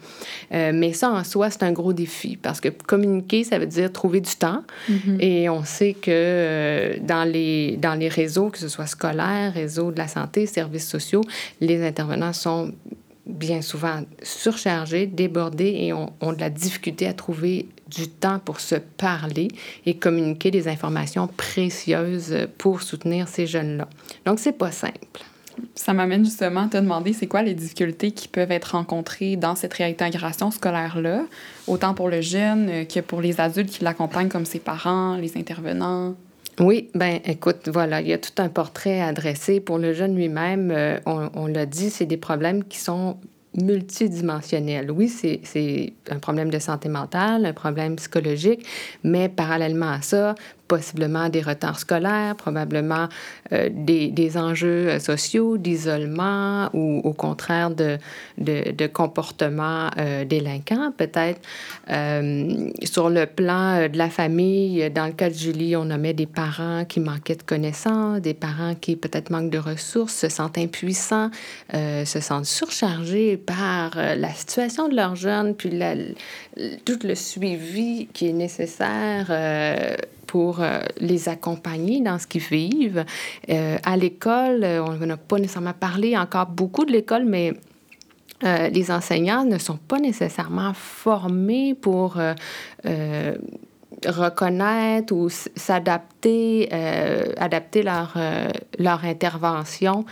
[0.51, 3.93] Euh, mais ça, en soi, c'est un gros défi parce que communiquer, ça veut dire
[3.93, 4.63] trouver du temps.
[4.89, 5.21] Mm-hmm.
[5.21, 9.91] Et on sait que euh, dans, les, dans les réseaux, que ce soit scolaire, réseau
[9.91, 11.21] de la santé, services sociaux,
[11.61, 12.73] les intervenants sont
[13.27, 18.59] bien souvent surchargés, débordés et ont, ont, de la difficulté à trouver du temps pour
[18.59, 19.49] se parler
[19.85, 23.87] et communiquer des informations précieuses pour soutenir ces jeunes-là.
[24.25, 25.21] Donc, c'est pas simple.
[25.75, 29.55] Ça m'amène justement à te demander c'est quoi les difficultés qui peuvent être rencontrées dans
[29.55, 31.23] cette réintégration scolaire-là,
[31.67, 36.15] autant pour le jeune que pour les adultes qui l'accompagnent comme ses parents, les intervenants?
[36.59, 39.61] Oui, ben écoute, voilà, il y a tout un portrait à dresser.
[39.61, 43.17] Pour le jeune lui-même, euh, on, on l'a dit, c'est des problèmes qui sont
[43.55, 44.91] multidimensionnels.
[44.91, 48.65] Oui, c'est un problème de santé mentale, un problème psychologique,
[49.03, 50.35] mais parallèlement à ça,
[50.69, 53.09] possiblement des retards scolaires, probablement
[53.51, 57.97] euh, des, enjeux euh, sociaux, d'isolement ou au contraire de,
[58.93, 61.41] comportements euh, délinquants, peut-être.
[62.83, 66.85] Sur le plan de la famille, dans le cas de Julie, on nommait des parents
[66.85, 71.31] qui manquaient de connaissances, des parents qui peut-être manquent de ressources, se sentent impuissants,
[71.73, 75.71] se sentent surchargés par la situation de leurs jeunes, puis
[76.85, 79.31] tout le suivi qui est nécessaire
[80.29, 83.03] pour euh, les accompagner dans ce qu'ils vivent.
[83.49, 87.53] Euh, à l'école, euh, on n'a pas nécessairement parlé encore beaucoup de l'école, mais
[88.41, 92.17] les enseignants ne sont pas nécessairement formés pour
[94.05, 96.71] reconnaître ou s'adapter,
[97.37, 98.17] adapter leur,
[98.77, 100.05] leur intervention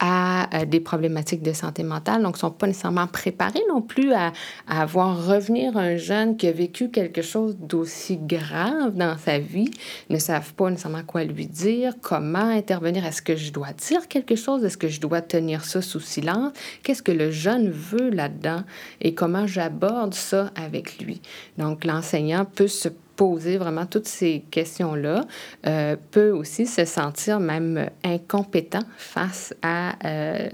[0.00, 4.32] à des problématiques de santé mentale, donc ne sont pas nécessairement préparés non plus à,
[4.68, 9.70] à, voir revenir un jeune qui a vécu quelque chose d'aussi grave dans sa vie,
[10.10, 14.36] ne savent pas nécessairement quoi lui dire, comment intervenir, est-ce que je dois dire quelque
[14.36, 18.62] chose, est-ce que je dois tenir ça sous silence, qu'est-ce que le jeune veut là-dedans
[19.00, 21.20] et comment j'aborde ça avec lui.
[21.56, 25.24] Donc l'enseignant peut se poser vraiment toutes ces questions-là,
[25.66, 30.48] euh, peut aussi se sentir même incompétent face à euh,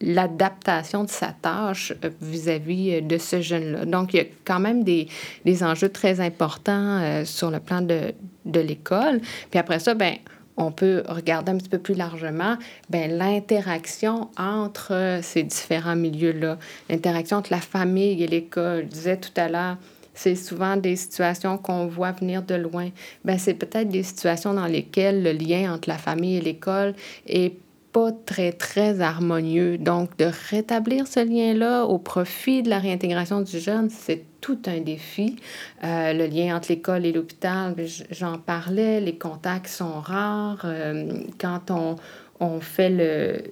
[0.00, 3.86] l'adaptation de sa tâche euh, vis-à-vis de ce jeune-là.
[3.86, 5.08] Donc, il y a quand même des,
[5.46, 8.12] des enjeux très importants sur le plan de,
[8.44, 9.22] de l'école.
[9.50, 10.16] Puis après ça, ben
[10.58, 12.58] on peut regarder un petit peu plus largement
[12.90, 16.58] ben, l'interaction entre ces différents milieux-là,
[16.90, 18.82] l'interaction entre la famille et l'école.
[18.82, 19.76] Je disais tout à l'heure,
[20.14, 22.90] c'est souvent des situations qu'on voit venir de loin.
[23.24, 26.94] Ben, c'est peut-être des situations dans lesquelles le lien entre la famille et l'école
[27.26, 27.54] est
[27.92, 29.78] pas très, très harmonieux.
[29.78, 34.80] Donc, de rétablir ce lien-là au profit de la réintégration du jeune, c'est tout un
[34.80, 35.36] défi.
[35.84, 40.62] Euh, le lien entre l'école et l'hôpital, ben, j'en parlais, les contacts sont rares.
[40.64, 41.96] Euh, quand on,
[42.38, 43.42] on fait le,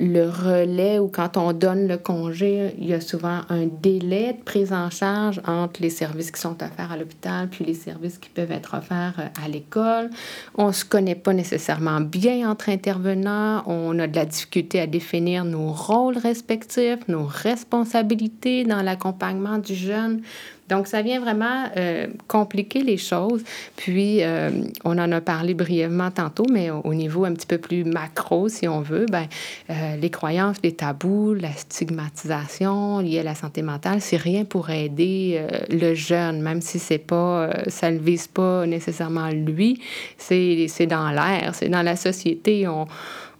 [0.00, 4.42] le relais ou quand on donne le congé, il y a souvent un délai de
[4.42, 8.28] prise en charge entre les services qui sont offerts à l'hôpital puis les services qui
[8.28, 10.10] peuvent être offerts euh, à l'école.
[10.56, 13.62] On ne se connaît pas nécessairement bien entre intervenants.
[13.66, 19.74] On a de la difficulté à définir nos rôles respectifs, nos responsabilités dans l'accompagnement du
[19.74, 20.22] jeune.
[20.68, 23.42] Donc, ça vient vraiment euh, compliquer les choses.
[23.76, 24.50] Puis, euh,
[24.84, 28.66] on en a parlé brièvement tantôt, mais au, niveau un petit peu plus macro, si
[28.66, 29.26] on veut, ben,
[29.70, 34.70] euh, les croyances, les tabous, la stigmatisation liée à la santé mentale, c'est rien pour
[34.70, 39.82] aider le jeune, même si c'est pas, ça ne vise pas nécessairement lui,
[40.18, 42.66] c'est dans l'air, c'est dans la société.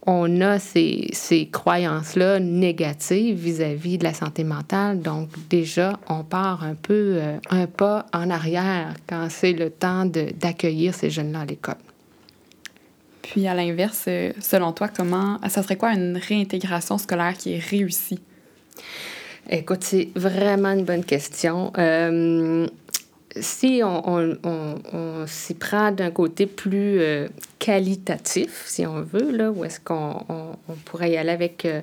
[0.07, 5.01] On a ces, ces croyances-là négatives vis-à-vis de la santé mentale.
[5.01, 10.05] Donc, déjà, on part un peu euh, un pas en arrière quand c'est le temps
[10.05, 11.75] d'accueillir ces jeunes-là à l'école.
[13.23, 17.59] Puis, à l'inverse, euh, selon toi, comment, ça serait quoi une réintégration scolaire qui est
[17.59, 18.21] réussie?
[19.49, 21.73] Écoute, c'est vraiment une bonne question.
[21.79, 22.67] Euh,
[23.41, 29.65] si on, on, s'y prend d'un côté plus euh, qualitatif, si on veut, là, où
[29.65, 30.25] est-ce qu'on
[30.85, 31.81] pourrait y aller avec euh,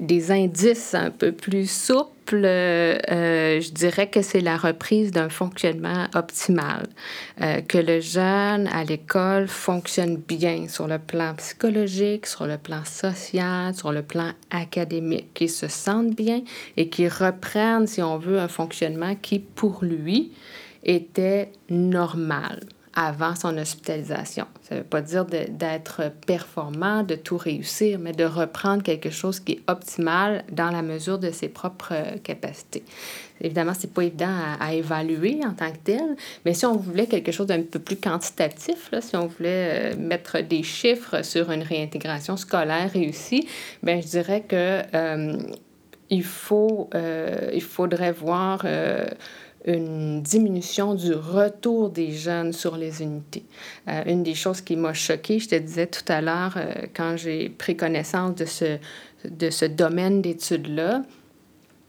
[0.00, 6.06] des indices un peu plus souples, euh, je dirais que c'est la reprise d'un fonctionnement
[6.14, 6.86] optimal,
[7.40, 12.84] euh, que le jeune à l'école fonctionne bien sur le plan psychologique, sur le plan
[12.84, 16.42] social, sur le plan académique, qu'il se sente bien
[16.76, 20.32] et qu'il reprenne, si on veut, un fonctionnement qui, pour lui,
[20.82, 22.60] était normal
[23.00, 24.44] avant son hospitalisation.
[24.60, 29.40] Ça ne veut pas dire d'être performant, de tout réussir, mais de reprendre quelque chose
[29.40, 32.84] qui est optimal dans la mesure de ses propres capacités.
[33.40, 37.06] Évidemment, ce n'est pas évident à, évaluer en tant que tel, mais si on voulait
[37.06, 41.50] quelque chose d'un peu plus quantitatif, là, si on voulait euh, mettre des chiffres sur
[41.50, 43.48] une réintégration scolaire réussie,
[43.82, 45.38] bien, je dirais que euh,
[46.52, 48.66] euh, faudrait voir
[49.66, 53.44] une diminution du retour des jeunes sur les unités.
[54.06, 56.56] une des choses qui m'a choquée, je te disais tout à l'heure,
[56.94, 58.78] quand j'ai pris connaissance de ce,
[59.28, 61.02] de ce domaine d'études-là,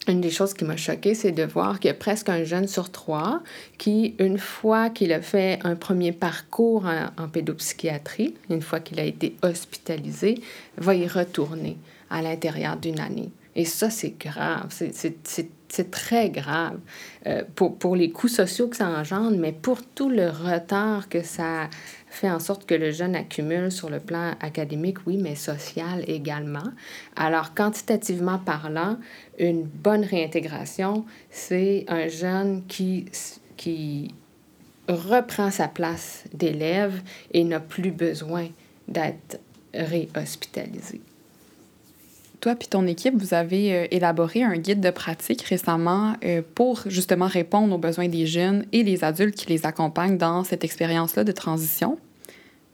[0.07, 2.67] une des choses qui m'a choquée, c'est de voir qu'il y a presque un jeune
[2.67, 3.43] sur trois
[3.77, 6.85] qui, une fois qu'il a fait un premier parcours
[7.17, 10.41] en, pédopsychiatrie, une fois qu'il a été hospitalisé,
[10.77, 11.77] va y retourner
[12.09, 13.29] à l'intérieur d'une année.
[13.55, 16.79] Et ça, c'est grave, c'est très grave
[17.27, 21.23] euh, pour, pour les coûts sociaux que ça engendre, mais pour tout le retard que
[21.23, 21.69] ça
[22.09, 26.71] fait en sorte que le jeune accumule sur le plan académique, oui, mais social également.
[27.15, 28.97] Alors, quantitativement parlant,
[29.39, 33.05] une bonne réintégration, c'est un jeune qui,
[33.55, 34.13] qui
[34.87, 37.01] reprend sa place d'élève
[37.33, 38.49] et n'a plus besoin
[38.87, 39.39] d'être
[39.73, 41.01] réhospitalisé.
[42.41, 46.81] Toi puis ton équipe, vous avez euh, élaboré un guide de pratique récemment euh, pour
[46.87, 51.23] justement répondre aux besoins des jeunes et les adultes qui les accompagnent dans cette expérience-là
[51.23, 51.99] de transition.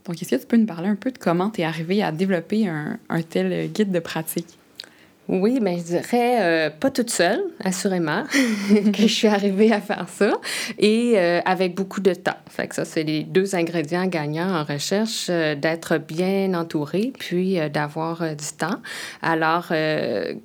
[0.05, 2.13] Donc, est-ce que tu peux nous parler un peu de comment tu es arrivé à
[2.13, 4.56] développer un, un tel guide de pratique?
[5.29, 8.23] Oui, mais ben, je dirais euh, pas toute seule, assurément,
[8.93, 10.31] que je suis arrivée à faire ça
[10.79, 12.37] et euh, avec beaucoup de temps.
[12.49, 17.57] Fait que ça, c'est les deux ingrédients gagnants en recherche, euh, d'être bien entouré puis
[17.73, 18.79] d'avoir du temps.
[19.21, 19.67] Alors,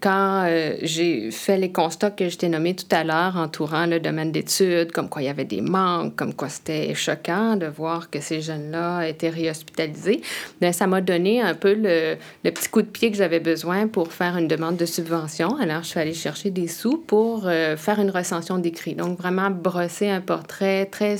[0.00, 0.48] quand
[0.82, 4.90] j'ai fait les constats que je t'ai nommés tout à l'heure entourant le domaine d'études,
[4.90, 8.40] comme quoi il y avait des manques, comme quoi c'était choquant de voir que ces
[8.40, 10.22] jeunes-là étaient réhospitalisés,
[10.60, 12.16] bien, ça m'a donné un peu le
[12.50, 15.56] petit coup de pied que j'avais besoin pour faire une demande de subvention.
[15.56, 18.94] Alors, je suis allée chercher des sous pour euh, faire une recension d'écrit.
[18.94, 21.18] Donc, vraiment brosser un portrait très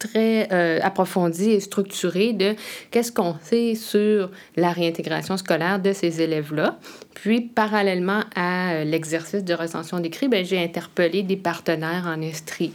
[0.00, 2.54] très euh, approfondi et structuré de
[2.90, 6.78] qu'est-ce qu'on sait sur la réintégration scolaire de ces élèves-là.
[7.14, 12.72] Puis, parallèlement à euh, l'exercice de recension d'écrit, ben, j'ai interpellé des partenaires en Estrie,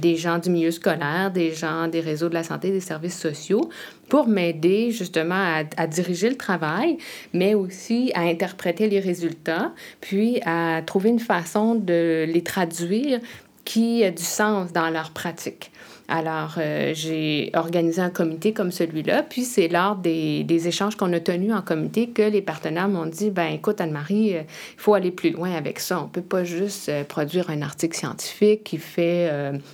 [0.00, 3.70] des gens du milieu scolaire, des gens des réseaux de la santé, des services sociaux,
[4.10, 6.98] pour m'aider justement à, diriger le travail,
[7.32, 13.20] mais aussi à interpréter les résultats, puis à trouver une façon de les traduire
[13.64, 15.70] qui a du sens dans leur pratique.
[16.12, 21.20] Alors, euh, j'ai organisé un comité comme celui-là, puis c'est lors des, échanges qu'on a
[21.20, 25.12] tenus en comité que les partenaires m'ont dit, ben écoute Anne-Marie, euh, il faut aller
[25.12, 26.02] plus loin avec ça.
[26.02, 29.30] On peut pas juste euh, produire un article scientifique qui fait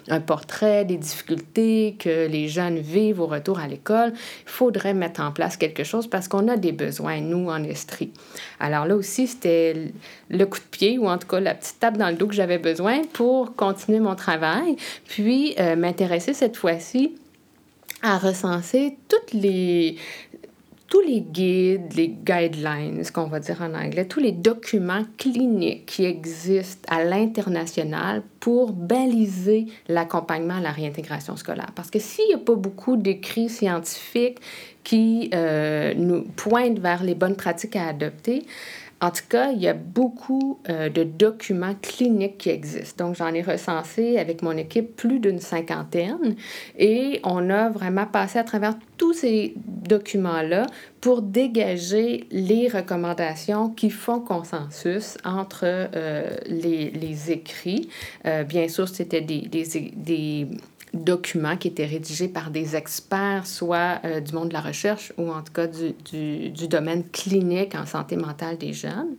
[0.08, 4.12] un portrait des difficultés que les jeunes vivent au retour à l'école.
[4.14, 8.12] Il faudrait mettre en place quelque chose parce qu'on a des besoins, nous, en Estrie.
[8.60, 9.92] Alors là aussi, c'était
[10.28, 12.34] le coup de pied, ou en tout cas la petite tape dans le dos que
[12.34, 17.16] j'avais besoin pour continuer mon travail, puis m'intéresser cette fois-ci
[18.02, 19.96] à recenser toutes les,
[20.88, 25.86] tous les guides, les guidelines, ce qu'on va dire en anglais, tous les documents cliniques
[25.86, 31.72] qui existent à l'international pour baliser l'accompagnement à la réintégration scolaire.
[31.74, 34.38] Parce que s'il n'y a pas beaucoup d'écrits scientifiques
[34.84, 38.44] qui euh, nous pointent vers les bonnes pratiques à adopter,
[39.02, 43.06] en tout cas, il y a beaucoup euh, de documents cliniques qui existent.
[43.06, 46.34] Donc, j'en ai recensé avec mon équipe plus d'une cinquantaine
[46.78, 50.66] et on a vraiment passé à travers tous ces documents-là
[51.02, 57.90] pour dégager les recommandations qui font consensus entre euh, les, écrits.
[58.24, 60.48] Euh, bien sûr, c'était des, des, des
[60.94, 65.30] documents qui étaient rédigés par des experts, soit euh, du monde de la recherche ou
[65.30, 69.16] en tout cas du, du, domaine clinique en santé mentale des jeunes.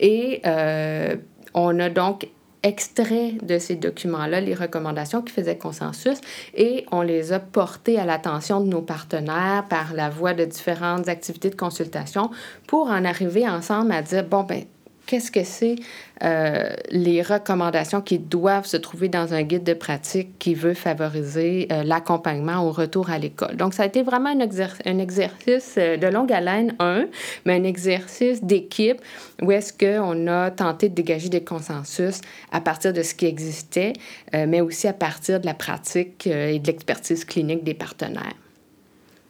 [0.00, 1.16] Et euh,
[1.54, 2.28] on a donc
[2.62, 6.18] extrait de ces documents-là les recommandations qui faisaient consensus
[6.54, 11.08] et on les a portées à l'attention de nos partenaires par la voie de différentes
[11.08, 12.30] activités de consultation
[12.66, 14.64] pour en arriver ensemble à dire, bon, ben
[15.06, 15.76] qu'est-ce que c'est
[16.22, 21.68] euh, les recommandations qui doivent se trouver dans un guide de pratique qui veut favoriser
[21.72, 23.56] euh, l'accompagnement au retour à l'école?
[23.56, 27.06] Donc, ça a été vraiment un, exercice euh, de longue haleine, un,
[27.44, 29.00] mais un exercice d'équipe
[29.40, 33.92] où est-ce qu'on a tenté de dégager des consensus à partir de ce qui existait,
[34.32, 38.41] mais aussi à partir de la pratique et de l'expertise clinique des partenaires.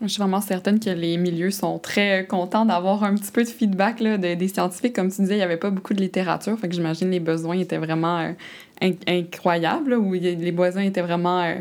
[0.03, 3.49] Je suis vraiment certaine que les milieux sont très contents d'avoir un petit peu de
[3.49, 4.95] feedback là, des scientifiques.
[4.95, 7.59] Comme tu disais, il n'y avait pas beaucoup de littérature, fait que j'imagine les besoins
[7.59, 11.55] étaient vraiment euh, incroyables, ou les besoins étaient vraiment euh,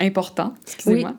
[0.00, 1.14] important, excusez-moi.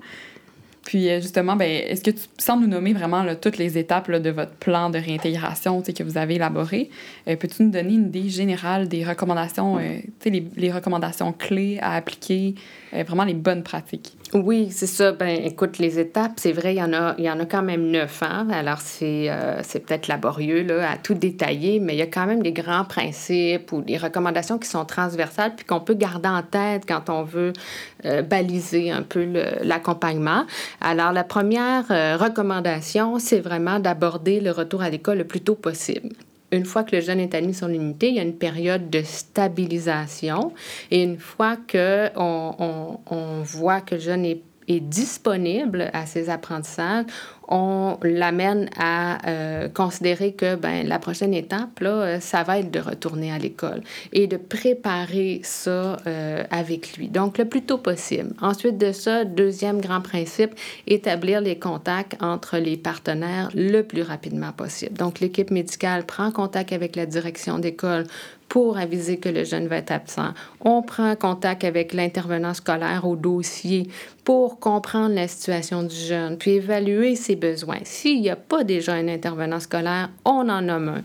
[0.89, 4.29] Puis euh, justement, ben, est-ce que tu, sans nous nommer vraiment toutes les étapes de
[4.31, 6.89] votre plan de réintégration que vous avez élaboré,
[7.27, 11.93] euh, peux-tu nous donner une idée générale des recommandations, euh, les, les, recommandations clés à
[11.93, 12.55] appliquer,
[12.91, 14.17] vraiment les bonnes pratiques?
[14.33, 15.11] Oui, c'est ça.
[15.11, 17.63] Ben, écoute, les étapes, c'est vrai, il y en a, il y en a quand
[17.63, 18.21] même neuf.
[18.21, 18.47] Hein?
[18.51, 19.29] Alors, c'est,
[19.63, 22.85] c'est peut-être laborieux là, à tout détailler, mais il y a quand même des grands
[22.85, 27.23] principes ou des recommandations qui sont transversales puis qu'on peut garder en tête quand on
[27.23, 27.53] veut
[28.29, 29.27] baliser un peu
[29.63, 30.45] l'accompagnement.
[30.81, 35.55] Alors, la première euh, recommandation, c'est vraiment d'aborder le retour à l'école le plus tôt
[35.55, 36.09] possible.
[36.51, 39.01] Une fois que le jeune est admis sur l'unité, il y a une période de
[39.03, 40.53] stabilisation.
[40.91, 46.29] Et une fois qu'on on, on voit que le jeune est est disponible à ses
[46.29, 47.05] apprentissages,
[47.49, 52.69] on l'amène à euh, considérer que ben, la prochaine étape, là, euh, ça va être
[52.69, 53.81] de retourner à l'école
[54.13, 57.09] et de préparer ça euh, avec lui.
[57.09, 58.33] Donc, le plus tôt possible.
[58.39, 60.51] Ensuite de ça, deuxième grand principe,
[60.85, 64.95] établir les contacts entre les partenaires le plus rapidement possible.
[64.95, 68.05] Donc, l'équipe médicale prend contact avec la direction d'école
[68.49, 70.33] pour aviser que le jeune va être absent.
[70.59, 73.87] On prend contact avec l'intervenant scolaire au dossier
[74.25, 77.79] pour comprendre la situation du jeune, puis évaluer ses besoins.
[77.83, 81.03] S'il n'y a pas déjà un intervenant scolaire, on en nomme un.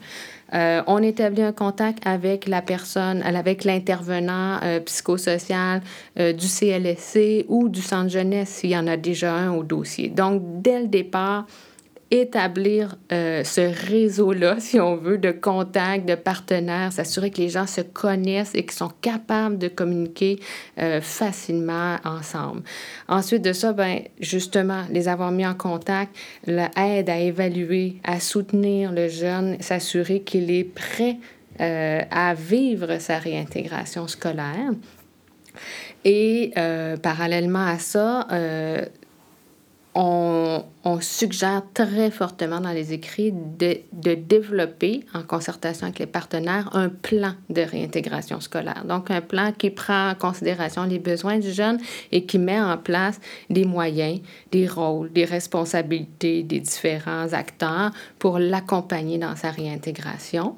[0.52, 5.82] Euh, on établit un contact avec la personne, avec l'intervenant euh, psychosocial
[6.18, 10.08] euh, du CLSC ou du centre jeunesse s'il y en a déjà un au dossier.
[10.08, 11.46] Donc, dès le départ,
[12.20, 17.66] établir euh, ce réseau-là, si on veut, de contacts, de partenaires, s'assurer que les gens
[17.66, 20.38] se connaissent et qu'ils sont capables de communiquer
[20.78, 22.62] euh, facilement ensemble.
[23.08, 26.14] Ensuite de ça, ben, justement, les avoir mis en contact,
[26.46, 31.18] l'aide à évaluer, à soutenir le jeune, s'assurer qu'il est prêt
[31.60, 34.72] euh, à vivre sa réintégration scolaire.
[36.04, 36.52] Et
[37.00, 38.26] parallèlement à ça,
[39.94, 40.64] on,
[41.00, 46.88] suggère très fortement dans les écrits de, de, développer, en concertation avec les partenaires, un
[46.88, 48.84] plan de réintégration scolaire.
[48.86, 51.78] Donc, un plan qui prend en considération les besoins du jeune
[52.12, 53.20] et qui met en place
[53.50, 54.20] des moyens,
[54.52, 60.56] des rôles, des responsabilités des différents acteurs pour l'accompagner dans sa réintégration.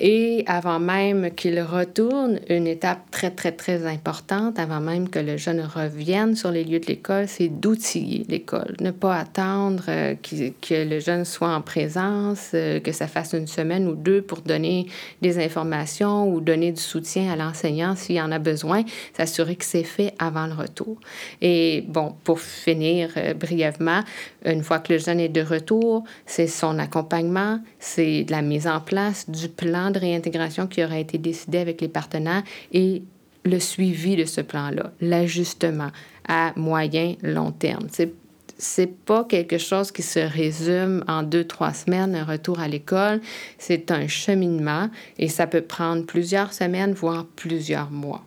[0.00, 5.36] Et avant même qu'il retourne, une étape très, très, très importante, avant même que le
[5.36, 8.74] jeune revienne sur les lieux de l'école, c'est d'outiller l'école.
[8.80, 13.46] Ne pas attendre euh, que, le jeune soit en présence, euh, que ça fasse une
[13.46, 14.86] semaine ou deux pour donner
[15.22, 18.82] des informations ou donner du soutien à l'enseignant s'il en a besoin,
[19.16, 20.98] s'assurer que c'est fait avant le retour.
[21.40, 24.00] Et bon, pour finir euh, brièvement,
[24.44, 28.80] une fois que le jeune est de retour, c'est son accompagnement, c'est la mise en
[28.80, 33.02] place du plan de réintégration qui aura été décidé avec les partenaires et
[33.44, 35.90] le suivi de ce plan-là, l'ajustement
[36.26, 37.88] à moyen, long terme.
[37.90, 38.12] C'est
[38.56, 43.20] c'est pas quelque chose qui se résume en deux, trois semaines, un retour à l'école.
[43.58, 48.24] C'est un cheminement et ça peut prendre plusieurs semaines, voire plusieurs mois.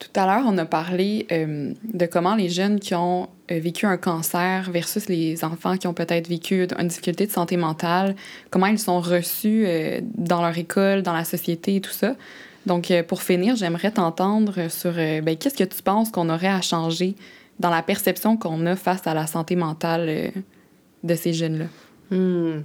[0.00, 3.96] Tout à l'heure, on a parlé euh, de comment les jeunes qui ont vécu un
[3.96, 8.16] cancer versus les enfants qui ont peut-être vécu une difficulté de santé mentale,
[8.50, 12.14] comment ils sont reçus euh, dans leur école, dans la société et tout ça.
[12.66, 17.14] Donc, pour finir, j'aimerais t'entendre sur ben, qu'est-ce que tu penses qu'on aurait à changer
[17.60, 20.32] dans la perception qu'on a face à la santé mentale
[21.02, 21.66] de ces jeunes-là?
[22.10, 22.62] Hmm.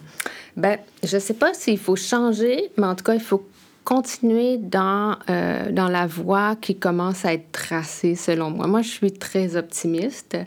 [0.56, 3.46] Ben, je sais pas s'il faut changer, mais en tout cas, il faut
[3.90, 8.68] continuer dans, euh, dans la voie qui commence à être tracée selon moi.
[8.68, 10.38] Moi, je suis très optimiste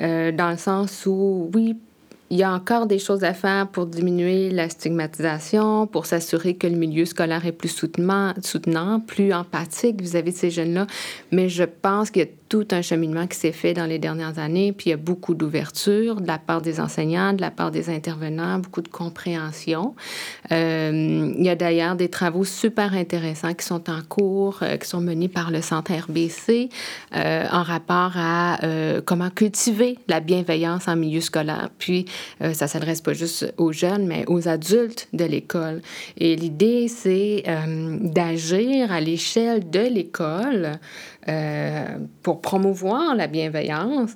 [0.00, 1.78] euh, dans le sens où, oui,
[2.30, 6.66] il y a encore des choses à faire pour diminuer la stigmatisation, pour s'assurer que
[6.66, 10.86] le milieu scolaire est plus soutenant, plus empathique vis-à-vis -vis de ces jeunes-là.
[11.32, 14.38] Mais je pense qu'il y a tout un cheminement qui s'est fait dans les dernières
[14.38, 17.70] années, puis il y a beaucoup d'ouverture de la part des enseignants, de la part
[17.70, 19.94] des intervenants, beaucoup de compréhension.
[20.50, 24.88] Euh, il y a d'ailleurs des travaux super intéressants qui sont en cours, euh, qui
[24.88, 26.70] sont menés par le Centre RBC
[27.14, 28.58] euh, en rapport à
[29.04, 31.68] comment cultiver la bienveillance en milieu scolaire.
[31.78, 32.06] Puis,
[32.42, 35.82] euh, ça s'adresse pas juste aux jeunes, mais aux adultes de l'école.
[36.16, 40.78] Et l'idée, c'est euh, d'agir à l'échelle de l'école
[41.28, 44.12] euh, pour promouvoir la bienveillance.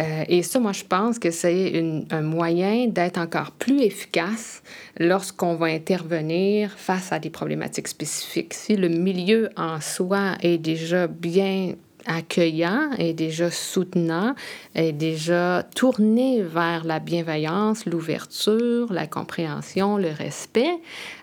[0.00, 4.62] Euh, et ça, moi, je pense que c'est un moyen d'être encore plus efficace
[4.98, 8.54] lorsqu'on va intervenir face à des problématiques spécifiques.
[8.54, 11.74] Si le milieu en soi est déjà bien
[12.06, 14.34] accueillant et déjà soutenant,
[14.74, 20.78] et déjà tourné vers la bienveillance, l'ouverture, la compréhension, le respect,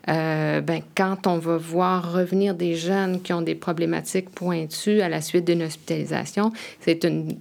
[0.10, 5.10] euh, ben, quand on va voir revenir des jeunes qui ont des problématiques pointues à
[5.10, 7.36] la suite d'une hospitalisation, c'est une,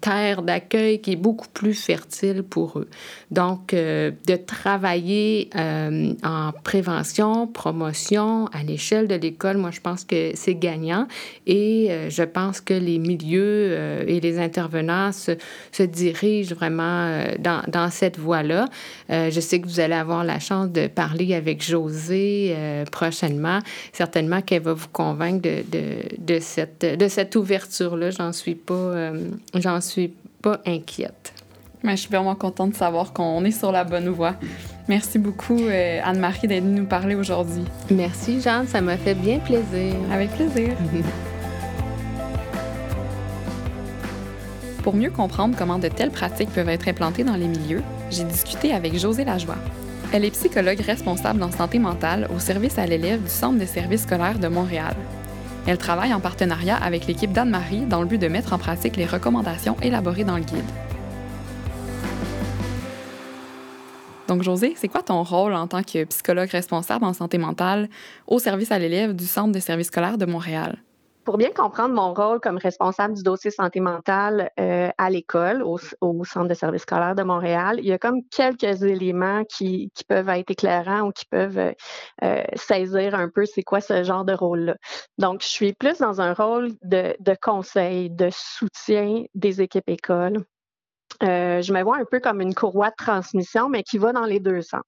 [0.00, 2.88] terre d'accueil qui est beaucoup plus fertile pour eux.
[3.30, 10.04] Donc, euh, de travailler euh, en prévention, promotion à l'échelle de l'école, moi, je pense
[10.04, 11.06] que c'est gagnant
[11.46, 15.32] et je pense que les milieux et les intervenants se,
[15.72, 18.66] se dirigent vraiment dans, dans cette voie-là.
[19.08, 23.60] je sais que vous allez avoir la chance de parler avec José euh, prochainement.
[23.92, 28.10] Certainement qu'elle va vous convaincre de, de, de cette, de cette ouverture-là.
[28.10, 31.32] J'en suis pas, euh, j'en suis pas inquiète.
[31.82, 34.34] Mais je suis vraiment contente de savoir qu'on est sur la bonne voie.
[34.88, 37.64] Merci beaucoup, euh, Anne-Marie, d'être venue nous parler aujourd'hui.
[37.90, 38.66] Merci, Jeanne.
[38.66, 39.94] Ça m'a fait bien plaisir.
[40.12, 40.74] Avec plaisir.
[44.82, 48.72] Pour mieux comprendre comment de telles pratiques peuvent être implantées dans les milieux, j'ai discuté
[48.72, 49.56] avec José Lajoie.
[50.12, 54.02] Elle est psychologue responsable en santé mentale au service à l'élève du Centre des services
[54.02, 54.94] scolaires de Montréal.
[55.66, 59.04] Elle travaille en partenariat avec l'équipe d'Anne-Marie dans le but de mettre en pratique les
[59.04, 60.64] recommandations élaborées dans le guide.
[64.28, 67.88] Donc, José, c'est quoi ton rôle en tant que psychologue responsable en santé mentale
[68.26, 70.78] au service à l'élève du Centre des services scolaires de Montréal?
[71.26, 75.76] Pour bien comprendre mon rôle comme responsable du dossier santé mentale euh, à l'école, au,
[76.24, 80.28] Centre de services scolaires de Montréal, il y a comme quelques éléments qui, qui peuvent
[80.28, 81.72] être éclairants ou qui peuvent
[82.22, 84.76] euh, saisir un peu c'est quoi ce genre de rôle-là.
[85.18, 90.44] Donc, je suis plus dans un rôle de, de conseil, de soutien des équipes écoles
[91.22, 94.24] euh, je me vois un peu comme une courroie de transmission, mais qui va dans
[94.24, 94.82] les deux sens.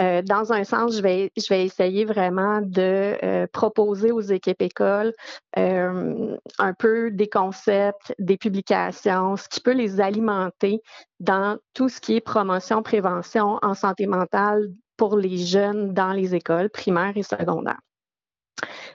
[0.00, 4.62] Euh, dans un sens, je vais, je vais essayer vraiment de euh, proposer aux équipes
[4.62, 5.12] écoles
[5.56, 10.80] un peu des concepts, des publications, ce qui peut les alimenter
[11.18, 16.34] dans tout ce qui est promotion, prévention en santé mentale pour les jeunes dans les
[16.34, 17.80] écoles primaires et secondaires.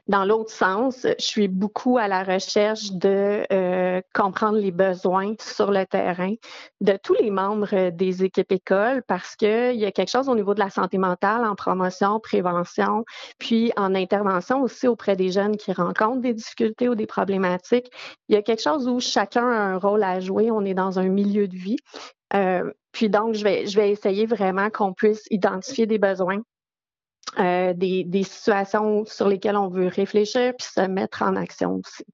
[0.08, 5.72] Dans l'autre sens, je suis beaucoup à la recherche de euh, comprendre les besoins sur
[5.72, 6.34] le terrain
[6.82, 10.54] de tous les membres des équipes écoles parce qu'il y a quelque chose au niveau
[10.54, 13.06] de la santé mentale en promotion, prévention,
[13.40, 17.90] puis en intervention aussi auprès des jeunes qui rencontrent des difficultés ou des problématiques.
[18.28, 20.52] Il y a quelque chose où chacun a un rôle à jouer.
[20.52, 21.78] On est dans un milieu de vie.
[22.34, 26.42] Euh, puis donc, je vais, je vais essayer vraiment qu'on puisse identifier des besoins,
[27.40, 32.06] euh, des, des, situations sur lesquelles on veut réfléchir puis se mettre en action aussi.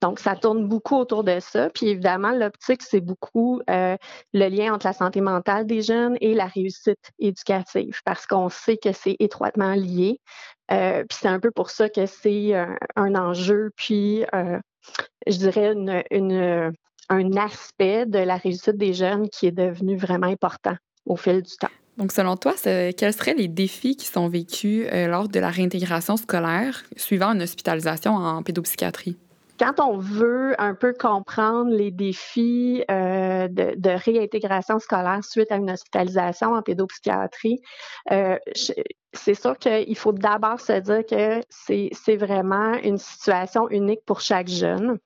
[0.00, 1.68] Donc, ça tourne beaucoup autour de ça.
[1.68, 3.96] Puis évidemment, l'optique, c'est beaucoup euh,
[4.32, 8.78] le lien entre la santé mentale des jeunes et la réussite éducative parce qu'on sait
[8.78, 10.18] que c'est étroitement lié.
[10.70, 14.24] Euh, puis c'est un peu pour ça que c'est un, un, enjeu, puis
[15.26, 16.72] je dirais une, une,
[17.10, 21.56] un aspect de la réussite des jeunes qui est devenu vraiment important au fil du
[21.56, 21.68] temps.
[21.96, 26.16] Donc, selon toi, quels seraient les défis qui sont vécus euh, lors de la réintégration
[26.16, 29.16] scolaire suivant une hospitalisation en pédopsychiatrie?
[29.60, 35.70] Quand on veut un peu comprendre les défis euh, de, réintégration scolaire suite à une
[35.70, 37.60] hospitalisation en pédopsychiatrie,
[38.10, 38.36] euh,
[39.12, 44.48] c'est sûr qu'il faut d'abord se dire que c'est vraiment une situation unique pour chaque
[44.48, 44.98] jeune.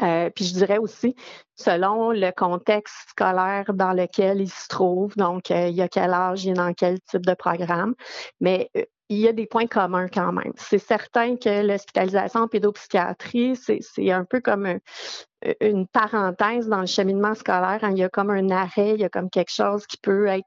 [0.00, 1.14] Euh, puis je dirais aussi,
[1.54, 6.12] selon le contexte scolaire dans lequel il se trouve, donc euh, il y a quel
[6.12, 7.94] âge, il est dans quel type de programme,
[8.40, 10.52] mais euh, il y a des points communs quand même.
[10.56, 14.78] C'est certain que l'hospitalisation en pédopsychiatrie, c'est un peu comme
[15.60, 17.80] une parenthèse dans le cheminement scolaire.
[17.82, 17.90] Hein.
[17.90, 20.46] Il y a comme un arrêt, il y a comme quelque chose qui peut être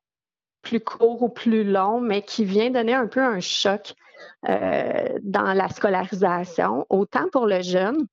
[0.64, 3.94] plus court ou plus long, mais qui vient donner un peu un choc
[4.44, 8.08] dans la scolarisation, autant pour le jeune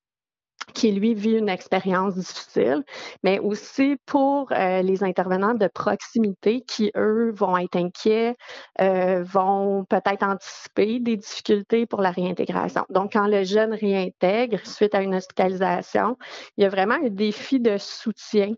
[0.75, 2.85] qui lui vit une expérience difficile,
[3.23, 8.37] mais aussi pour euh, les intervenants de proximité qui, eux, vont être inquiets,
[8.81, 12.85] euh, vont peut-être anticiper des difficultés pour la réintégration.
[12.91, 16.17] Donc, quand le jeune réintègre suite à une hospitalisation,
[16.57, 18.53] il y a vraiment un défi de soutien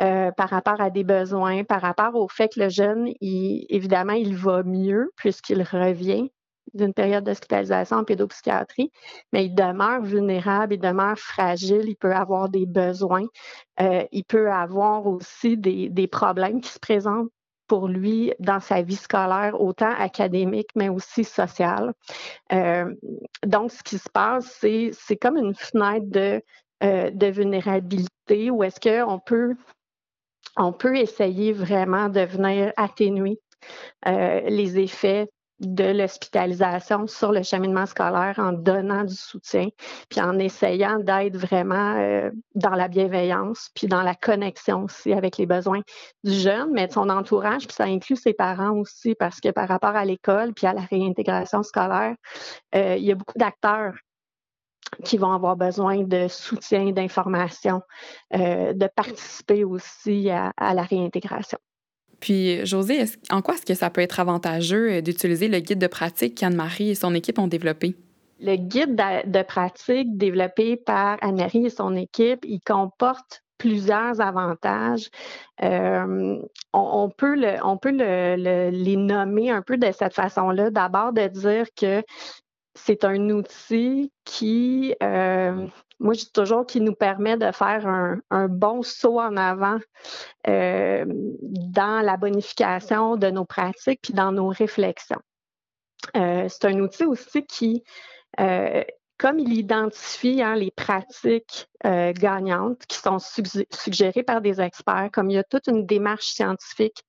[0.00, 4.14] euh, par rapport à des besoins, par rapport au fait que le jeune, il, évidemment,
[4.14, 6.30] il va mieux puisqu'il revient
[6.74, 8.92] d'une période d'hospitalisation en pédopsychiatrie,
[9.32, 13.26] mais il demeure vulnérable, il demeure fragile, il peut avoir des besoins,
[13.80, 17.30] euh, il peut avoir aussi des, des, problèmes qui se présentent
[17.66, 21.92] pour lui dans sa vie scolaire, autant académique, mais aussi sociale.
[22.52, 22.94] Euh,
[23.44, 26.42] donc, ce qui se passe, c'est, comme une fenêtre de,
[26.82, 29.54] euh, de vulnérabilité où est-ce qu'on peut,
[30.56, 33.38] on peut essayer vraiment de venir atténuer
[34.06, 35.28] les effets
[35.60, 39.68] de l'hospitalisation sur le cheminement scolaire en donnant du soutien,
[40.08, 45.36] puis en essayant d'être vraiment euh, dans la bienveillance, puis dans la connexion aussi avec
[45.36, 45.80] les besoins
[46.24, 49.68] du jeune, mais de son entourage, puis ça inclut ses parents aussi, parce que par
[49.68, 52.14] rapport à l'école, puis à la réintégration scolaire,
[52.74, 53.94] euh, il y a beaucoup d'acteurs
[55.04, 57.82] qui vont avoir besoin de soutien, d'information,
[58.34, 61.58] euh, de participer aussi à la réintégration.
[62.20, 65.86] Puis, José, en quoi est-ce que ça peut être avantageux euh, d'utiliser le guide de
[65.86, 67.94] pratique qu'Anne-Marie et son équipe ont développé?
[68.40, 75.10] Le guide de, pratique développé par Anne-Marie et son équipe, il comporte plusieurs avantages.
[75.62, 76.36] Euh,
[76.72, 80.70] on, peut, on peut les nommer un peu de cette façon-là.
[80.70, 82.04] D'abord, de dire que
[82.74, 85.66] c'est un outil qui, euh,
[86.00, 89.78] moi je dis toujours, qui nous permet de faire un, bon saut en avant
[90.46, 95.20] euh, dans la bonification de nos pratiques puis dans nos réflexions.
[96.16, 97.82] Euh, c'est un outil aussi qui,
[99.18, 105.34] comme il identifie hein, les pratiques gagnantes qui sont suggérées par des experts, comme il
[105.34, 107.02] y a toute une démarche scientifique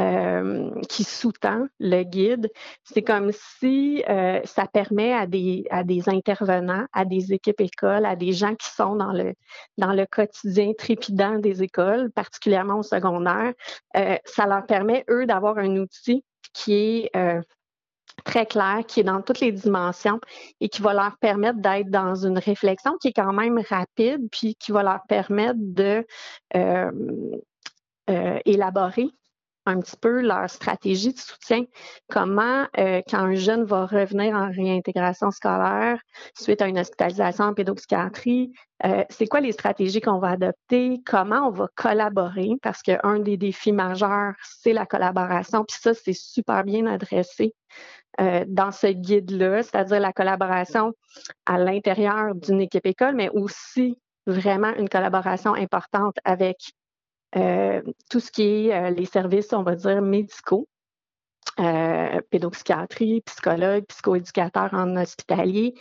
[0.00, 2.50] euh, qui sous-tend le guide.
[2.82, 8.04] C'est comme si euh, ça permet à des, à des intervenants, à des équipes écoles,
[8.04, 9.34] à des gens qui sont dans le,
[9.78, 13.52] dans le quotidien trépidant des écoles, particulièrement au secondaire,
[13.96, 17.12] euh, ça leur permet, eux, d'avoir un outil qui est
[18.24, 20.18] très clair, qui est dans toutes les dimensions
[20.60, 24.56] et qui va leur permettre d'être dans une réflexion qui est quand même rapide, puis
[24.56, 26.04] qui va leur permettre de
[28.44, 29.08] élaborer
[29.66, 31.64] un petit peu leur stratégie de soutien.
[32.10, 35.98] Comment, euh, quand un jeune va revenir en réintégration scolaire
[36.34, 38.52] suite à une hospitalisation en pédopsychiatrie,
[38.84, 41.00] euh, c'est quoi les stratégies qu'on va adopter?
[41.06, 42.50] Comment on va collaborer?
[42.62, 45.64] Parce qu'un des défis majeurs, c'est la collaboration.
[45.64, 47.54] Puis ça, c'est super bien adressé
[48.20, 50.92] euh, dans ce guide-là, c'est-à-dire la collaboration
[51.46, 56.56] à l'intérieur d'une équipe école, mais aussi vraiment une collaboration importante avec
[58.10, 60.68] tout ce qui est euh, les services, on va dire, médicaux,
[61.60, 65.74] euh, pédopsychiatrie, psychologue, psychoéducateur en hospitalier,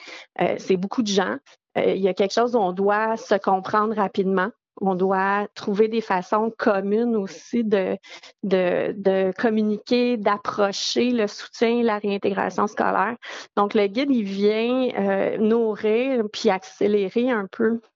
[0.58, 1.38] c'est beaucoup de gens.
[1.76, 4.50] il y a quelque chose où on doit se comprendre rapidement.
[4.82, 7.98] On doit trouver des façons communes aussi de,
[8.42, 13.16] de, de communiquer, d'approcher le soutien, la réintégration scolaire.
[13.56, 17.93] Donc, le guide, il vient nourrir puis accélérer un peu euh,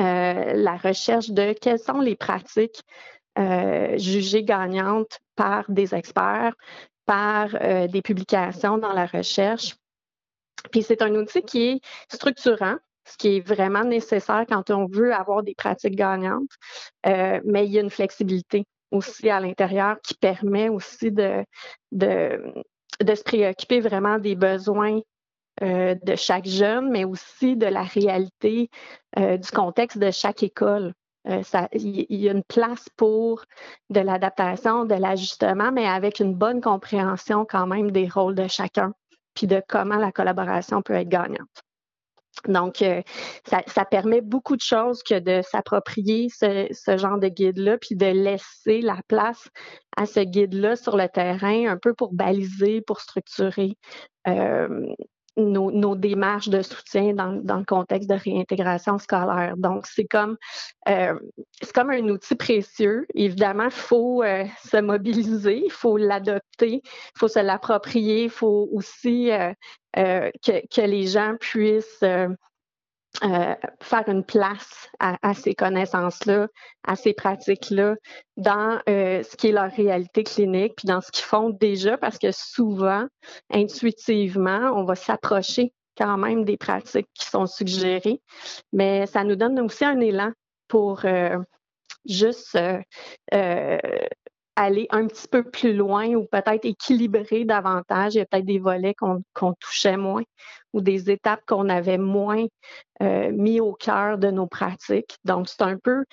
[0.00, 2.82] la recherche de quelles sont les pratiques
[3.38, 6.54] euh, jugées gagnantes par des experts,
[7.06, 9.76] par euh, des publications dans la recherche.
[10.72, 11.80] Puis c'est un outil qui est
[12.12, 16.50] structurant, ce qui est vraiment nécessaire quand on veut avoir des pratiques gagnantes,
[17.04, 21.44] mais il y a une flexibilité aussi à l'intérieur qui permet aussi de
[21.92, 25.00] se préoccuper vraiment des besoins
[25.62, 28.70] euh, de chaque jeune, mais aussi de la réalité
[29.18, 30.94] euh, du contexte de chaque école.
[31.28, 31.42] Euh,
[31.74, 33.44] il y, a une place pour
[33.90, 38.94] de l'adaptation, de l'ajustement, mais avec une bonne compréhension quand même des rôles de chacun,
[39.34, 41.62] puis de comment la collaboration peut être gagnante.
[42.48, 42.82] Donc,
[43.44, 48.80] ça, permet beaucoup de choses que de s'approprier ce, genre de guide-là, puis de laisser
[48.80, 49.46] la place
[49.98, 53.76] à ce guide-là sur le terrain, un peu pour baliser, pour structurer
[55.36, 59.54] nos, démarches de soutien dans, le contexte de réintégration scolaire.
[59.56, 60.36] Donc, c'est comme,
[60.88, 61.18] euh,
[61.60, 63.06] c'est comme un outil précieux.
[63.14, 68.68] Évidemment, il faut euh, se mobiliser, il faut l'adopter, il faut se l'approprier, il faut
[68.72, 69.52] aussi euh,
[69.94, 72.04] que, que, les gens puissent
[73.24, 76.46] euh, faire une place à, ces connaissances-là,
[76.86, 77.96] à ces pratiques-là,
[78.36, 82.18] dans euh, ce qui est leur réalité clinique, puis dans ce qu'ils font déjà, parce
[82.18, 83.06] que souvent,
[83.50, 88.22] intuitivement, on va s'approcher quand même des pratiques qui sont suggérées,
[88.72, 90.30] mais ça nous donne aussi un élan
[90.68, 91.36] pour euh,
[92.06, 92.56] juste
[94.56, 98.14] aller un petit peu plus loin ou peut-être équilibrer davantage.
[98.14, 100.22] Il y a peut-être des volets qu'on touchait moins
[100.72, 102.44] ou des étapes qu'on avait moins
[103.02, 105.16] euh, mis au cœur de nos pratiques.
[105.24, 106.04] Donc, c'est un peu,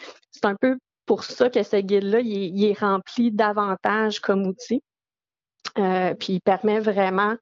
[1.05, 4.81] pour ça que ce guide-là, il, est rempli davantage comme outil.
[5.77, 7.35] Euh, puis il permet vraiment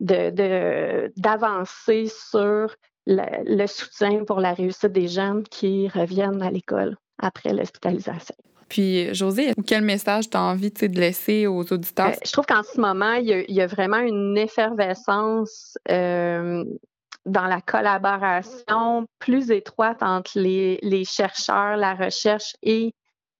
[0.00, 2.74] d'avancer sur
[3.06, 8.36] le soutien pour la réussite des jeunes qui reviennent à l'école après l'hospitalisation.
[8.68, 12.08] Puis, José, quel message tu as envie de laisser aux auditeurs?
[12.08, 16.64] Euh, je trouve qu'en ce moment, il y, a, vraiment une effervescence euh,
[17.24, 22.94] dans la collaboration plus étroite entre les, chercheurs, la recherche et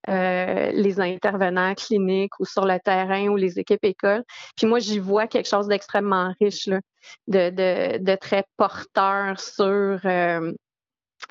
[0.08, 4.24] euh, les intervenants cliniques ou sur le terrain ou les équipes écoles.
[4.56, 10.52] Puis moi, j'y vois quelque chose d'extrêmement riche, de, de, de, très porteur sur euh,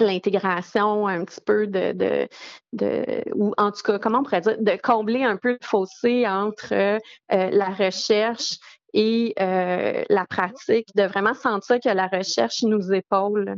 [0.06, 2.28] l'intégration un petit peu de, de,
[2.74, 6.28] de, ou en tout cas, comment on pourrait dire, de combler un peu le fossé
[6.28, 8.58] entre euh, la recherche
[8.94, 13.56] et euh, la pratique, de vraiment sentir que la recherche nous épaule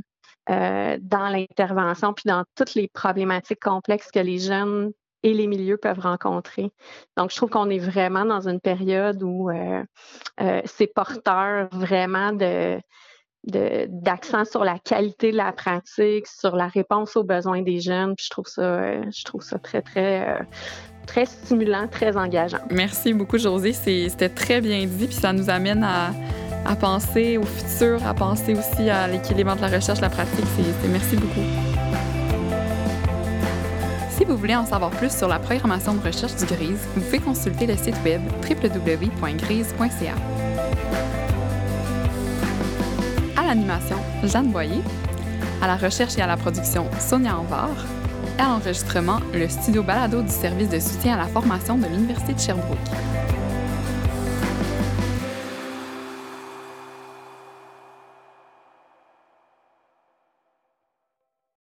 [0.50, 5.78] euh, dans l'intervention puis dans toutes les problématiques complexes que les jeunes et les milieux
[5.78, 6.72] peuvent rencontrer.
[7.18, 9.84] Donc, je trouve qu'on est vraiment dans une période où euh,
[10.42, 12.80] euh c'est porteur vraiment de
[13.46, 18.16] d'accent sur la qualité de la pratique, sur la réponse aux besoins des jeunes.
[18.16, 20.46] Puis je trouve ça, euh, je trouve ça très, très,
[21.08, 22.60] très stimulant, très engageant.
[22.70, 23.74] Merci beaucoup, Josée.
[23.74, 26.12] C'était très bien dit, puis ça nous amène à,
[26.66, 30.46] à penser au futur, à penser aussi à l'équilibre entre la recherche et la pratique.
[30.56, 31.42] C'est, merci beaucoup.
[34.12, 37.20] Si vous voulez en savoir plus sur la programmation de recherche du GRISE, vous pouvez
[37.20, 40.14] consulter le site web www.grise.ca.
[43.40, 44.82] À l'animation, Jeanne Boyer.
[45.62, 47.70] À la recherche et à la production, Sonia Anvar.
[48.38, 52.34] Et à l'enregistrement, le studio balado du service de soutien à la formation de l'Université
[52.34, 53.39] de Sherbrooke.